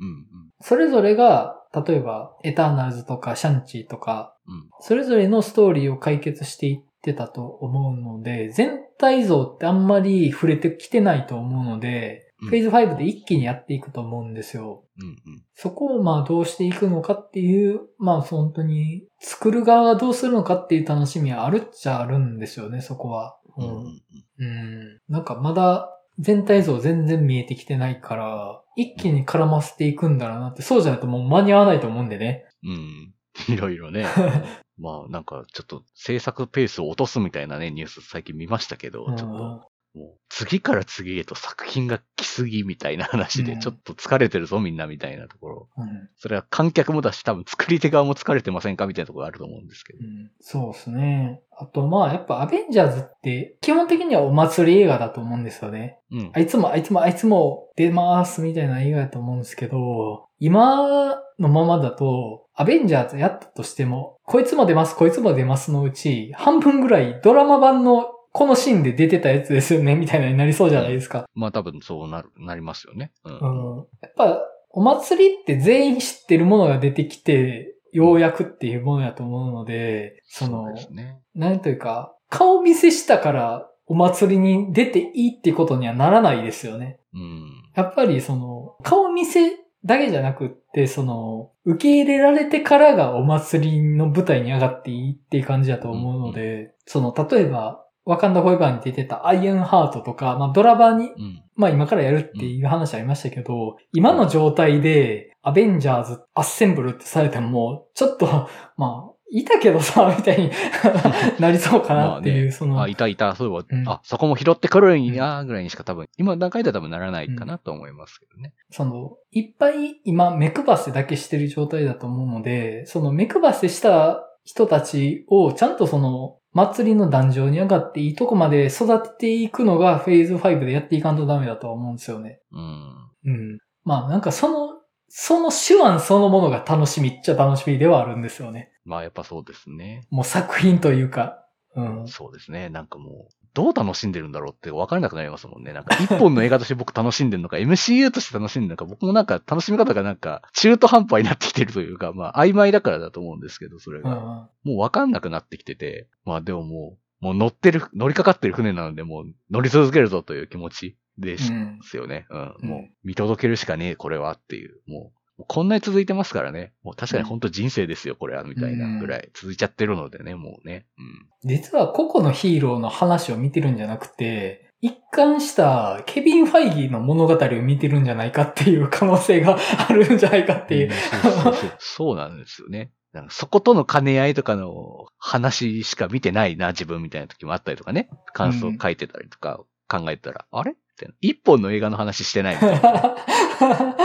[0.00, 0.26] うん
[0.60, 4.54] それぞれが、例えば、エターナルズとかシャンチーとか、うん。
[4.54, 4.62] うん。
[4.80, 14.82] それぞれのストーリーを解決していってたと思うので、全体像ってあんまり触れてきてないと思うので、うんフェーズ5で一気にやっていくと思うんですよ。
[14.98, 15.42] うんうん。
[15.54, 23.36] そこをまあどうしていくのかっていう、まあ本当に作る側がどうするのかっていう楽しみはあるっちゃあるんですよね、そこは。
[23.56, 24.00] うんうん
[24.38, 25.00] うん。
[25.08, 32.44] なんかまだ全体像全然見えてきてないから、一気に絡ませていくんだろうなって、そうじゃないともう間に合わないと思うんでね。
[32.64, 33.14] うん。
[33.48, 34.04] いろいろね。
[34.82, 39.71] まあなんかちょっと制作ペースを落とすみたいなね、ニュース最近見ましたけど、ちょっと。
[39.94, 45.68] もう次から次へと作品が来すぎみたいな話で、うんちょっと疲れてるぞみんなみたいなところ。
[45.76, 49.98] うんそれは観客もだし、多分作り手側も疲れてませんかみたいなところがあると思うんですけど。
[50.02, 51.42] うんそうですね。
[51.58, 55.98] あとまあやっぱアベンジャーズって基本的にはお祭り映画だと思うんですよね。
[56.10, 56.30] うん。
[56.34, 71.26] あいつもあいつもあいつも出ますみたいな映画だと思うんですけど、今のままだと、アベンジャーズやったとしても、こいつも出ます、こいつも出ますのうち、半分ぐらいドラマ版のこのシーンで出てたやつですよね、みたいなになりそうじゃないですか。
[71.34, 73.12] まあ多分そうなる、なりますよね。
[73.24, 73.32] うん。
[73.32, 73.86] うん。
[74.00, 81.20] やっぱ、お祭りって全員知ってるものが出てきて、ようやくっていうものやと思うので、その、うですね。
[81.34, 86.98] なんというか、顔見せしたからお祭りに出ていいってことにはならないですよね。
[87.12, 87.62] うん。
[87.74, 101.42] やっぱりその、顔見せだけじゃなくって、その、受け入れられてからがお祭りの舞台に上がっていいっていう感じだと思うので、その、例えば、ワカンダフォーエバーに出てたアイアンハートとか、まあドラバーに、うん。
[101.54, 110.50] まあ今からやるっていう話ありましたけど、今の状態でアベンジャーズアッセンブルってされても、ちょっと、 まあ、いたけどさ、 みたいに
[111.40, 112.52] なりそうかなっていう、まあね。
[112.52, 113.88] その、あ、いたいた、そういえば、うん。
[113.88, 118.52] あ、そこも拾ってくるんや、ぐらいにしか多分、今の段階では多分ならないかなと思いますけどね。
[118.70, 132.40] その、いっぱい今目配せだけしてる状態だと思うので、その目配せした人たちをちゃんとその、祭りの壇上に上がっていいとこまで育てていくのがフェーズ5でやっていかんとダメだとは思うんですよね。
[132.52, 133.10] うん。
[133.24, 133.58] うん。
[133.84, 138.72] まあなんかその、その手腕そのものが楽しみっちゃ楽しみではあるんですよね。
[138.84, 140.06] まあやっぱそうですね。
[140.10, 141.38] もう作品というか。
[141.74, 142.08] うん。
[142.08, 142.68] そうですね。
[142.68, 145.72] なんかもう、どう楽しんでるんだろうって分からなくなりますもんね。
[145.72, 154.10] なんか一本の映画として僕楽しんでるのか、MCU として楽しんでるのか、僕もなんか楽しみ方がなんか中途半端になってきてるというか、まあ曖昧だからだと思うんですけど、それが。
[154.10, 154.16] うん。
[154.16, 162.26] もう分かんなくなってきてて、まあでももう、もう乗ってる、乗りかかってる船なので、もう乗り続けるぞという気持ちですうんよね。
[162.30, 162.56] うん。
[162.62, 166.72] うんもう見届けるしかねえ、これはっていう、もうこんなに続いてますからね。
[166.82, 170.86] もう確かに本当人生ですよ、これは、みたいなぐらい続いちゃってるのでね、もうね。
[170.98, 171.48] うん。
[171.48, 179.56] 実は個々のヒーローの話を見てるんじゃなくて、一貫したケビン・ファイギーの物語を見てるんじゃないかっていう可能性が
[179.88, 180.90] あるんじゃないかっていう。
[180.92, 182.90] そうそうそうそうなんですよね。
[183.12, 188.08] なんかそことの兼ね合いとかの話しか見てないな、自分みたいな時もあったりとかね。
[188.32, 190.72] 感想書いてたりとか考えたら、あれ？
[190.72, 191.14] みたいな。
[191.20, 193.16] 一本の映画の話してないみたいな。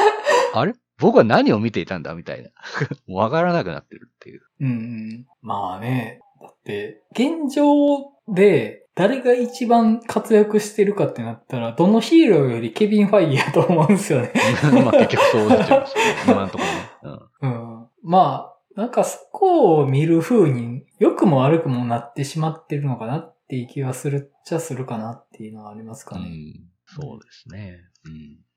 [0.54, 0.76] あれ？
[1.00, 2.50] 僕は何を見ていたんだみたいな。
[3.14, 4.42] わからなくなってるっていう。
[4.62, 5.28] うんうん。
[5.42, 6.20] まあね。
[6.42, 7.66] だって、現状
[8.28, 14.34] で誰が一番活躍してるかってなったら、どのヒーローよりケビン・ファイギーやと思うんですよね。
[14.84, 16.02] まあ結局そうなっちゃいますね。
[16.26, 16.64] 今のとこ
[17.04, 17.20] ろね。
[17.42, 17.88] うん。
[18.04, 26.24] まあ、なんかそこを見る風に良くも悪くもなってしまってるのかなっていう気はするっちゃするかなっていうのはありますかうん。
[26.24, 26.30] ね。
[26.30, 27.82] うんそうですね。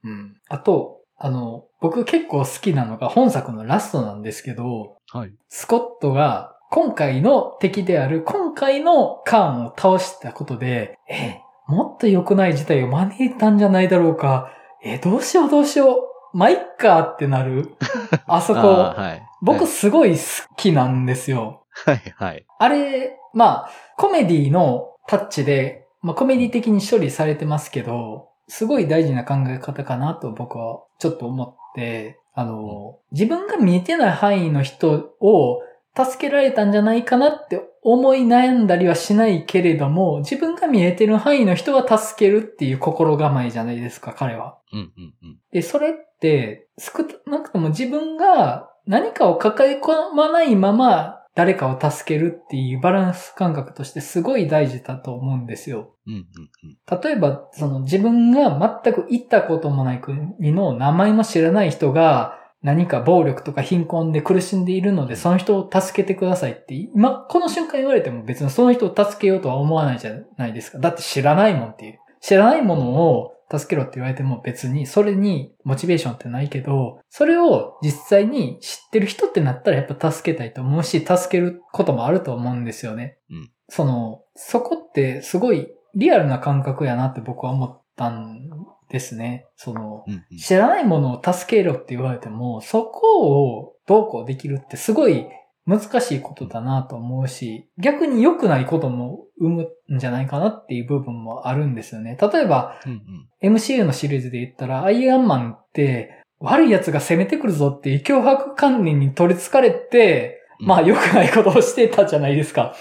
[0.05, 0.11] うん。
[0.11, 0.37] うん。
[0.49, 5.33] あと、あの、僕結構好きなのが本作のラストなんですけど、はい。
[5.51, 14.51] スコットが今回の敵である今回のカーンを倒したことで、え、もっと良くない事態を招いたんじゃないだろうか。
[14.83, 15.95] え、どうしようどうしよ
[16.33, 16.37] う。
[16.37, 17.77] まあ、いっかってなる。
[18.27, 19.23] あそこ、はい。
[19.43, 20.25] 僕すごい好
[20.57, 21.65] きなんですよ。
[21.85, 22.47] はい、はい。
[22.59, 35.61] あれ、まあ、コメディのタッチで、まあコメディ的に処理されてますけど、すごい大事な考え方かなと僕はちょっと思って、あの、自分が見えてない範囲の人を
[35.97, 44.59] 助けられたんじゃないかなって思い悩んだりはしないけれども、自分が見えてる範囲の人は助けるっていう心構えじゃないですか、彼は。
[44.73, 45.39] うん、うん、うん。
[45.53, 55.95] で、それって、少なくとも自分が何かを抱え込まないまま誰かを助けるっていうバランス感覚としてすごい大事だと思うんですよ。
[56.07, 56.23] うん、うん、
[56.65, 57.01] うん。
[57.01, 70.79] 例えば、その自分が全く行ったこともない国の名前も知らない人が何か暴力とか貧困で苦しんでいるので、その人を助けてくださいって、今、この瞬間言われても別にその人を助けようとは思わないじゃないですか。
[70.79, 72.01] だって知らないもんっていう。
[72.21, 83.19] 知らないものを助けろって言われても別にそれにモチベーションってないけど、それを実際に知ってる人ってなったらやっぱ助けたいと思うし、助けることもあると思うんですよね。
[83.31, 88.51] うんその、そこってすごいリアルな感覚やなって僕は思ったん
[88.91, 89.47] ですね。
[89.57, 90.39] その、うん、うん。
[90.39, 95.27] 知らないものを助けろって言われても、そこをどうこうできるってすごい
[95.67, 102.19] 難しいことだなと思うし、逆に良くないことも生むんじゃないかなっていう部分もあるんですよね。
[102.21, 103.03] 例えば、うん、
[103.43, 103.55] うん。
[103.55, 112.75] MCU のシリーズで言ったら、アイアンマンって、悪い奴が攻めてくるぞっていう脅迫観念に取り憑かれて、まあ良くないことをしてたじゃないですか。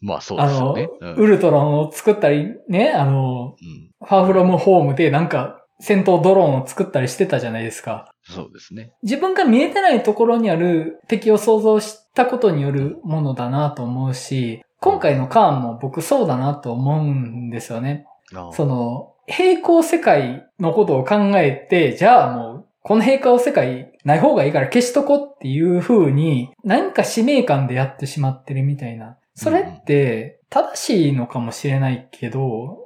[0.00, 0.88] まあそうですよね。
[1.00, 4.06] うんウルトロンを作ったり、ね、あの、うん。
[4.06, 8.12] ファーフロムホームでなんか戦闘ドローンを作ったりしてたじゃないですか。
[8.30, 8.92] そうですね。
[9.02, 18.06] 自分が見えてないところにある敵を想像したことによるものだなと思うし、今回のカーンも僕そうだなと思うんですよね。
[18.52, 29.18] その、平行世界のことを考えて、じゃあもう、この平行世界ない方がいいから消しとこっていう風に、何か使命感でやってしまってるみたいな。
[29.34, 32.79] それって、正しいのかもしれないけど、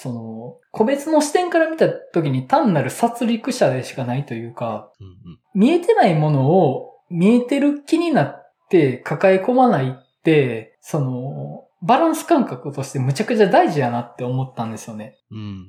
[0.00, 5.14] その、個別の視点から見た時に単なる殺戮者でしかないというか、うんうん
[5.54, 15.16] 見えてないものを見えてる気になって抱え込まないって、その、バランス感覚としてむちゃくちゃ大事やなって思ったんですよね。
[15.32, 15.66] うんうん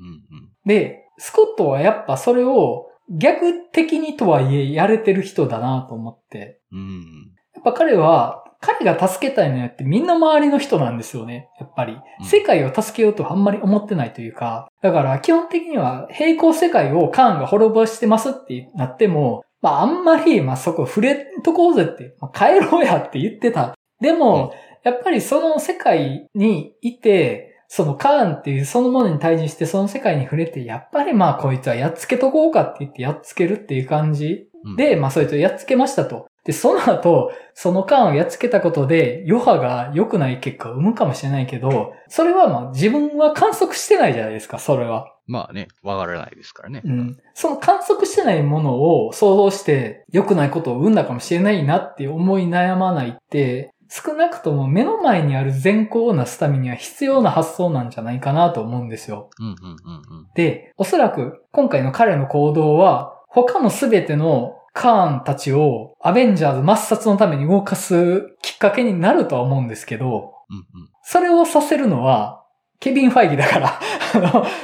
[0.63, 6.61] で、スコットはやっぱそれを逆的にとはいえやれてる人だなと思って。
[6.71, 6.79] うん。
[6.79, 7.31] うん。
[7.55, 11.49] やっぱ彼は、彼が助けたいのやってみんな周りの人なんですよね。
[11.59, 12.25] やっぱりうん。
[12.25, 14.69] 世界を助けようとはあんまり思ってないというか。
[14.81, 23.75] だから基本的には平行世界をカーンが滅ぼしてますってなっても、まああんまり、まあそこ触れんとこうぜって、まあ、帰ろうやって言ってた。
[24.01, 24.53] でも、
[24.83, 36.28] やっぱりその世界にいて、そのカーンっていうそのものに対峙してその世界に触れて、やっぱりまあこいつはやっつけとこうかって言ってやっつけるっていう感じうんで、まあそいつをやっつけましたと。
[36.49, 45.13] で、その後、その間をやっつけたことで、余波が良くない結果を生むかもしれないけど、それはまあ自分は観測してないじゃないですか、それは。
[45.27, 46.81] まあね、わからないですからね。
[46.83, 47.17] うん。
[47.35, 59.29] その観測してないものを想像して良くないことを生んだかもしれないなって思い悩まないって、少なくとも目の前にある善行をなすためには必要な発想なんじゃないかなと思うんですよ。
[59.39, 70.57] うんうんうんで、おそらく今回の彼の行動は他のすべてのカーンたちをアベンジャーズ抹殺のために動かすきっかけになるとは思うんですけど、うん。
[70.57, 72.39] うんそれをさせるのは
[72.79, 73.79] ケビン・ファイギだから、
[74.15, 74.19] あ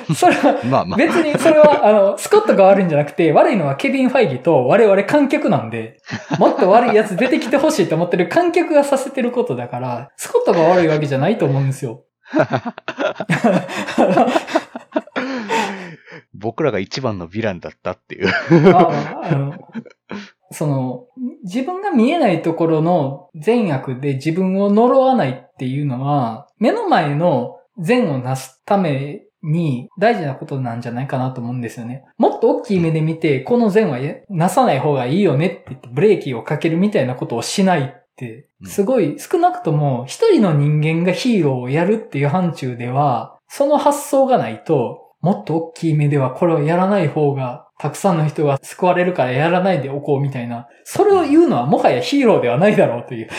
[0.09, 0.69] の、それはうん。
[0.69, 0.97] まあまあ。
[0.97, 5.99] 別にそれは、あの、スコットが悪いんじゃなくて、悪いのはケビン・ファイギと我々観客なんで、
[6.39, 12.05] もっと悪いやつ出てきてほしいと思ってる観客がさせてることだから、スコットが悪いわけじゃないと思うんですよ。
[16.33, 18.27] 僕らが一番のヴィランだったっていう。
[20.51, 21.07] その、
[21.43, 32.03] 自分が見えないところの善悪で自分を呪わないっていうのは、目の前の善をなすために大事なことなんじゃないかなと思うんですよね。
[32.17, 50.67] もっと大きい目で見て、この善はなさない方がいいよねって言ってブレーキをかけるみたいなことをしないって、すごい少なくとも一人の人間がヒーローをやるっていう範疇では、その発想がないと、もっと大きい目ではこれをやらない方が、たくさんの人が救われるからやらないでおこうみたいな。
[50.85, 53.29] それを言うのはもはやヒーローではないだろうという。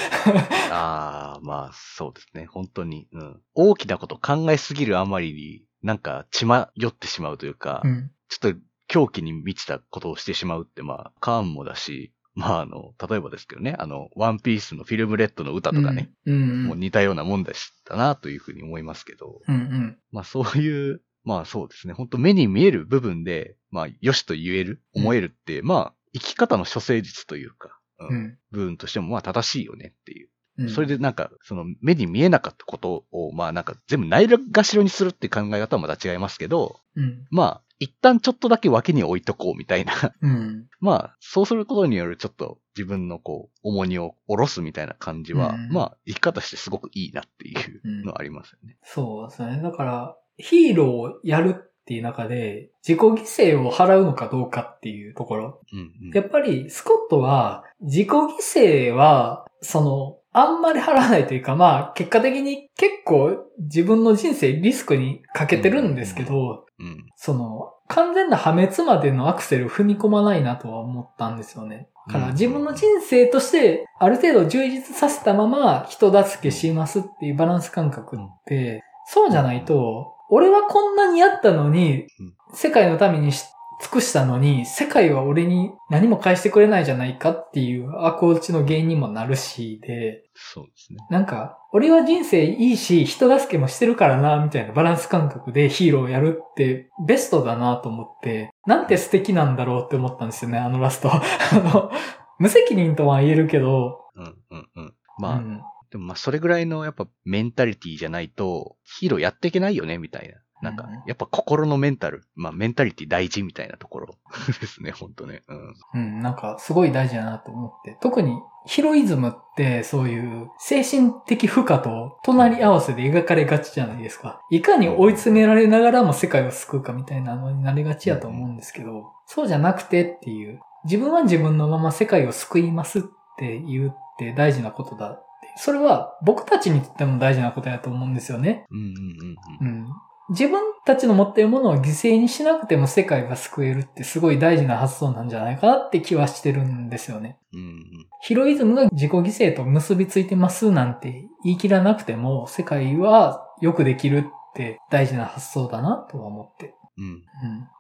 [0.71, 2.47] ああ、まあそうですね。
[2.47, 3.09] 本当に。
[3.13, 3.41] うん。
[3.55, 8.11] 大きなこと考えすぎるあまりに、なんか血迷ってしまうというか、うん。
[8.29, 16.35] ちょっと狂気に満ちたことをしてしまうって、まあ、カーンもだし、まああの、例えばですけどね、あの、ワンピースのフィルムレッドの歌とかね、うん。
[16.35, 19.99] うんもう似たようなもんでしたなというふうに思いますけど、うんうん。
[20.13, 28.39] まあそういう、まあそうですね、本当目に見える部分で、まあ、よしと言える、思えるって、まあ、生き方の処世術というか、うんうん。
[28.51, 30.29] 部分としてもまあ正しいよねっていう。
[30.59, 30.71] うん。
[30.71, 37.27] それでなんか、その目に見えなかったことを、まあなんか全部ないがしろにするって考え方はまた違いますけど、うん。
[37.31, 39.93] まあ、一旦ちょっとだけ脇に置いとこうみたいな。
[40.21, 40.67] うん。
[40.81, 48.77] まあ、そうすることによるちょっと自分のこう、重荷を下ろすみたいな感じは、うんまあ、生き方してすごくいいなっていうのはありますよね。
[48.83, 49.61] そうですね。
[49.63, 55.61] だから、ヒーローをやるっていう中で、自己犠牲を払うのかどうかっていうところ。
[55.73, 56.11] うん、うん。
[56.15, 67.07] やっぱり、スコットは、自己犠牲は、その、あんまり払わないというか、まあ、結果的に結構自分の人生リスクにかけてるんですけど、うん。
[67.17, 71.89] その、完全な破滅までのアクセル踏み込まないなとは思ったんですよね。
[72.09, 83.45] だからうん自分の人生としてある程度充実させたまま人助けしますっていうバランス感覚って、そうじゃないと、俺はこんなにやったのにうん、世界のためにし
[83.81, 90.99] 尽くしたのに、世界は俺に何も返してくれないじゃないかっていう悪落ちの原因にもなるしで、そうですね。
[91.11, 101.11] なんか、俺は人生いいし、人助けもしてるからな、みたいなバランス感覚でヒーローをやるってベストだなと思って、なんて素敵なんだろうって思ったんですよね、あのラスト。
[101.13, 101.21] あ
[101.53, 101.91] の、
[102.39, 104.95] 無責任とは言えるけど、うん、うん、うん。
[105.19, 110.35] まあ、うんでもまあ、それぐらいのやっぱメンタリティじゃないと、ヒーローやっていけないよね、みたいな。
[110.63, 114.15] なんかうん、やっぱ心のメンタル、まあ、メンタリティ大事みたいなところ
[114.61, 115.43] ですね、ほんとね。
[115.49, 115.75] うん。
[115.95, 117.99] うん、なんかすごい大事だなと思って。
[118.01, 124.41] 特にヒロイズムってそういう精神的負荷と隣り合わせで描かれがちじゃないですか。
[124.51, 133.03] いかに追い詰められながらも世界を救うかみたいなのになりがちやと思うんですけど、そうじゃなくてっていう、自分は自分のまま世界を救いますっ
[133.39, 135.27] て言って大事なことだって。
[135.59, 138.65] それは僕たちにとっても大事なことやと思うんですよね。
[138.71, 138.91] うん、うん、うん。
[138.91, 139.89] ううんん。
[140.29, 147.39] 自分たちの持っているものを犠牲にしなくても世界が救えるってすごい大事な発想なんじゃないかなって気はしてるんですよね。
[147.53, 148.07] うん、うん。
[148.23, 154.23] ヒロイズムが自己犠牲と結びついてますなんて言い切らなくても世界はよくできるっ
[154.55, 156.75] て大事な発想だなとは思って。
[156.99, 157.05] うん。
[157.05, 157.23] うん。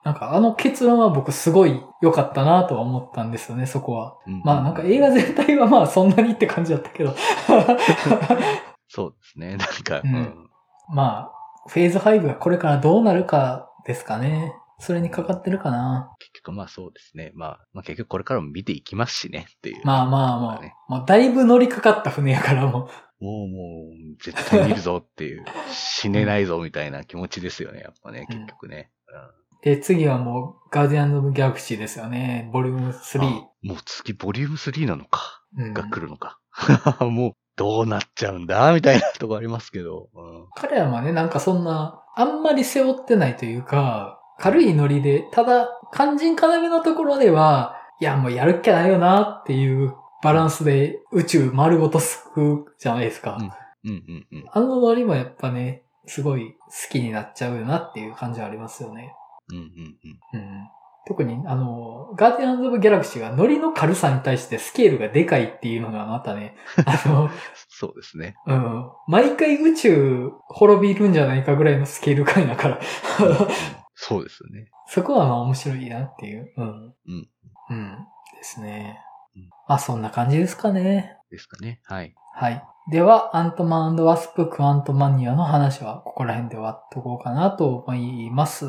[0.05, 4.18] なんかあの結論は僕すごい良かったなとは思ったんですよね、そこは。
[4.26, 7.14] うんまあなんか映画全体はまあそんなにって感じだったけど。
[8.88, 9.57] そうですね。
[9.57, 10.51] なんか、うんうん。
[10.94, 11.36] まあ、
[11.68, 14.54] フェーズ5がこれからどうなるかですかね。
[14.78, 16.14] それにかかってるかな。
[16.18, 17.32] 結局まあそうですね。
[17.34, 19.80] まあ、まあ結局これからも見ていきますしねっていう。
[19.84, 22.90] まあまあまあ、ねもうだいぶ乗りかかった船やからも
[23.20, 28.90] もうもう、絶対見るぞっていう、死ねないぞみたいな気持ちですよね、やっぱね、うん結局ね。
[29.08, 29.64] う。
[29.64, 32.50] で、次はもう、ガーディアンズ・オブ・ギャラクシーですよね。
[32.52, 33.20] ボリュームうん3。
[33.22, 33.22] あ
[33.62, 35.42] もう次、ボリューム3なのか。
[35.56, 36.38] うんが来るのか。
[37.00, 38.72] もう、どうなっちゃうんだ？
[38.74, 40.09] みたいなとこありますけど。
[40.14, 53.38] うん彼らはね、なんかそんな、あんまり背負ってないというか、軽いノリで、ただ、肝心要のところでは、いや、もうやるっきゃないよなっていうバランスで宇宙丸ごと救うじゃないですか。
[53.84, 54.44] うんうんうん。
[54.50, 59.14] あのノリもやっぱね、すごい好きになっちゃうよなっていう感じはありますよね。
[59.50, 59.62] うんうん
[60.34, 60.40] うん。
[60.40, 60.68] うん。
[61.07, 67.30] 特に、あの、ガーディアンズ・オブ・ギャラクシーがノリの軽さに対してスケールがでかいっていうのがまたね、あの、
[67.68, 68.34] そうですね。
[68.46, 68.91] うん。
[69.07, 72.80] 毎回宇宙滅びるんじゃないかぐらいのスケール感だから。
[73.95, 74.68] そうですよね。
[74.88, 76.53] そこはまあ面白いなっていう。
[76.57, 76.66] うん。
[76.66, 77.28] うん。
[77.70, 78.07] うん。
[78.37, 79.00] ですね
[79.37, 79.49] うん。
[79.68, 81.16] まあそんな感じですかね。
[81.30, 81.80] ですかね。
[81.84, 82.14] はい。
[82.34, 82.62] はい。
[82.91, 88.66] では、アントマンワスプ・クアントマニアの話はここら辺で終わっとこうかなと思います。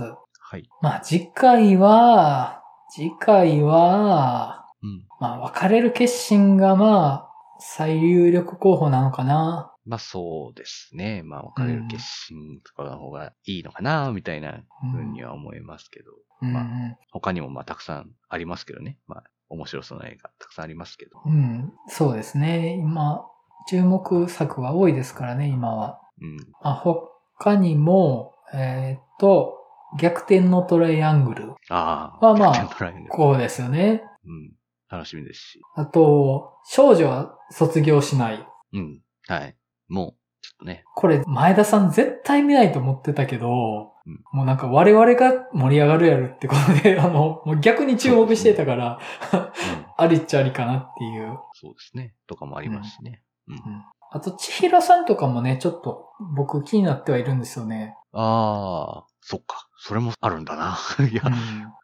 [0.50, 0.70] はい。
[0.82, 5.06] まあ次回は、次回は、うん。
[5.20, 7.30] まあ別れる決心がまあ
[7.60, 9.74] 最有力候補なのかな。
[9.86, 11.22] まあそうですね。
[11.22, 14.62] まあ別れる決心とかの方がいいのかな、みたいな
[14.94, 16.12] ふうには思いますけど。
[16.40, 19.00] まあうんうん他にもまあたくさんありますけどね。
[19.06, 21.20] まあ面白そうな映画たくさんありますけど。
[21.26, 22.76] うん、そうですね。
[22.76, 23.26] 今、
[23.68, 26.00] 注目作は多いですからね、今は。
[26.22, 26.38] うん。
[26.64, 29.57] まあ、ほ、他にも、えーっと、
[29.98, 31.54] 逆転のトライアングル。
[31.70, 32.20] ああ。
[32.22, 32.70] まあまあ
[33.10, 34.04] こうですよね。
[34.26, 34.54] うん。
[34.90, 35.62] 楽しみですし。
[35.76, 38.48] あと、少女は卒業しない。
[38.74, 39.02] うん。
[39.28, 39.56] はい。
[39.90, 40.84] もう、ちょっとね。
[40.96, 49.00] これ、前田さん絶対見ないと思ってたけど、うんもうなんか我々が盛り上がるやるってことで、 あの、もう逆に注目してたから、
[49.34, 49.50] うん。
[49.98, 51.38] ありっちゃありかなっていう。
[51.54, 52.14] そうですね。
[52.26, 53.22] とかもありますしね。
[53.50, 53.60] うん。
[54.12, 56.06] あと、千尋さんとかもね、ちょっと
[56.36, 57.96] 僕気になってはいるんですよね。
[58.14, 59.68] ああ、そっか。
[59.78, 60.78] それもあるんだな。
[61.12, 61.30] いや、う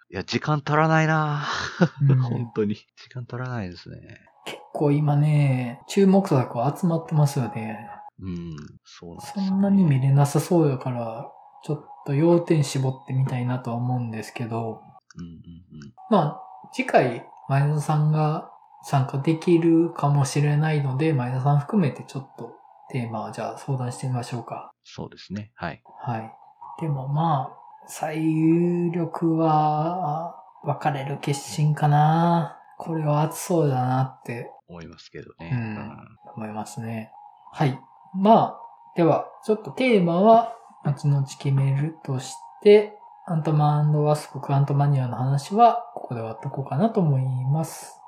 [0.10, 1.42] いや、時間足らないな。
[2.30, 2.76] 本当に。
[2.96, 3.98] 時間足らないですね。
[4.46, 7.90] 結構今ね、注目作は集まってますよね。
[8.22, 8.56] うん。
[8.86, 11.30] そうなんですねんなに見れなさそうだから、
[11.66, 14.82] ちょっと要点絞ってみたいなとは思うんですけど、
[15.18, 15.94] うんうんうん。
[16.10, 16.42] まあ、
[16.72, 18.50] 次回、前田さんが
[18.84, 22.54] 参加できるかもしれないので、前田さん含めてちょっと
[22.90, 24.72] テーマをじゃあ相談してみましょうか。
[24.86, 25.52] そうですね。
[25.56, 25.84] はい。
[26.00, 26.43] はい。
[26.80, 32.58] でもまあ、最有力は、分かれる決心かな。
[32.78, 35.52] これは熱そうだなって思いますけどね。
[35.54, 37.12] うん思いますね。
[37.52, 37.80] はい。
[38.16, 38.60] まあ、
[38.96, 42.34] では、ちょっとテーマは、後々決めるとし
[42.64, 48.00] て、アントマンワスプクアントマニアの話は、ここで終わっとこうかなと思います。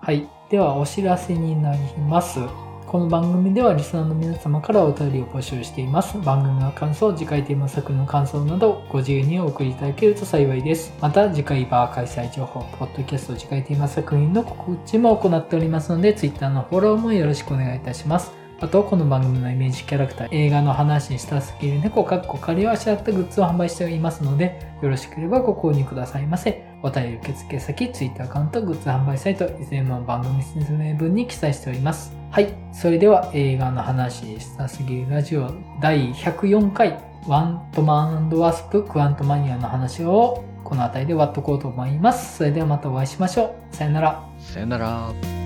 [0.00, 0.35] はい。
[0.48, 1.78] では、お知らせになり
[2.08, 2.38] ます。
[2.86, 6.16] この番組ではリスナーの皆様からお便りを募集しています。
[6.20, 10.94] 番組の感想、次回テーマ作品の感想などご自由にお送りいただけると幸いです。
[11.00, 18.30] また次回バー開催情報、ポッドキャスト次回テーマ作品の告知も行っておりますので、Twitter のフォローもよろしくお願いいたします。
[18.60, 26.65] あと、この番組のイメージキャラクター、映画の話にしたすぎる猫、かっこ仮をあしらったグッズを販売しておりますので、よろしければご購入くださいませ。
[26.86, 32.14] お便り受付先、Twitter アカウント、グッズ販売サイト、いずれも番組説明文に記載しております。
[32.30, 32.54] はい。
[32.72, 35.50] それでは映画の話したすぎるラジオ
[35.80, 36.96] 第104回、
[37.26, 42.38] ワントマンワスプクワントマニアの話をこの辺りで終わっとこうと思います。
[42.38, 43.74] それではまたお会いしましょう。
[43.74, 44.28] さよなら。
[44.38, 45.45] さよなら。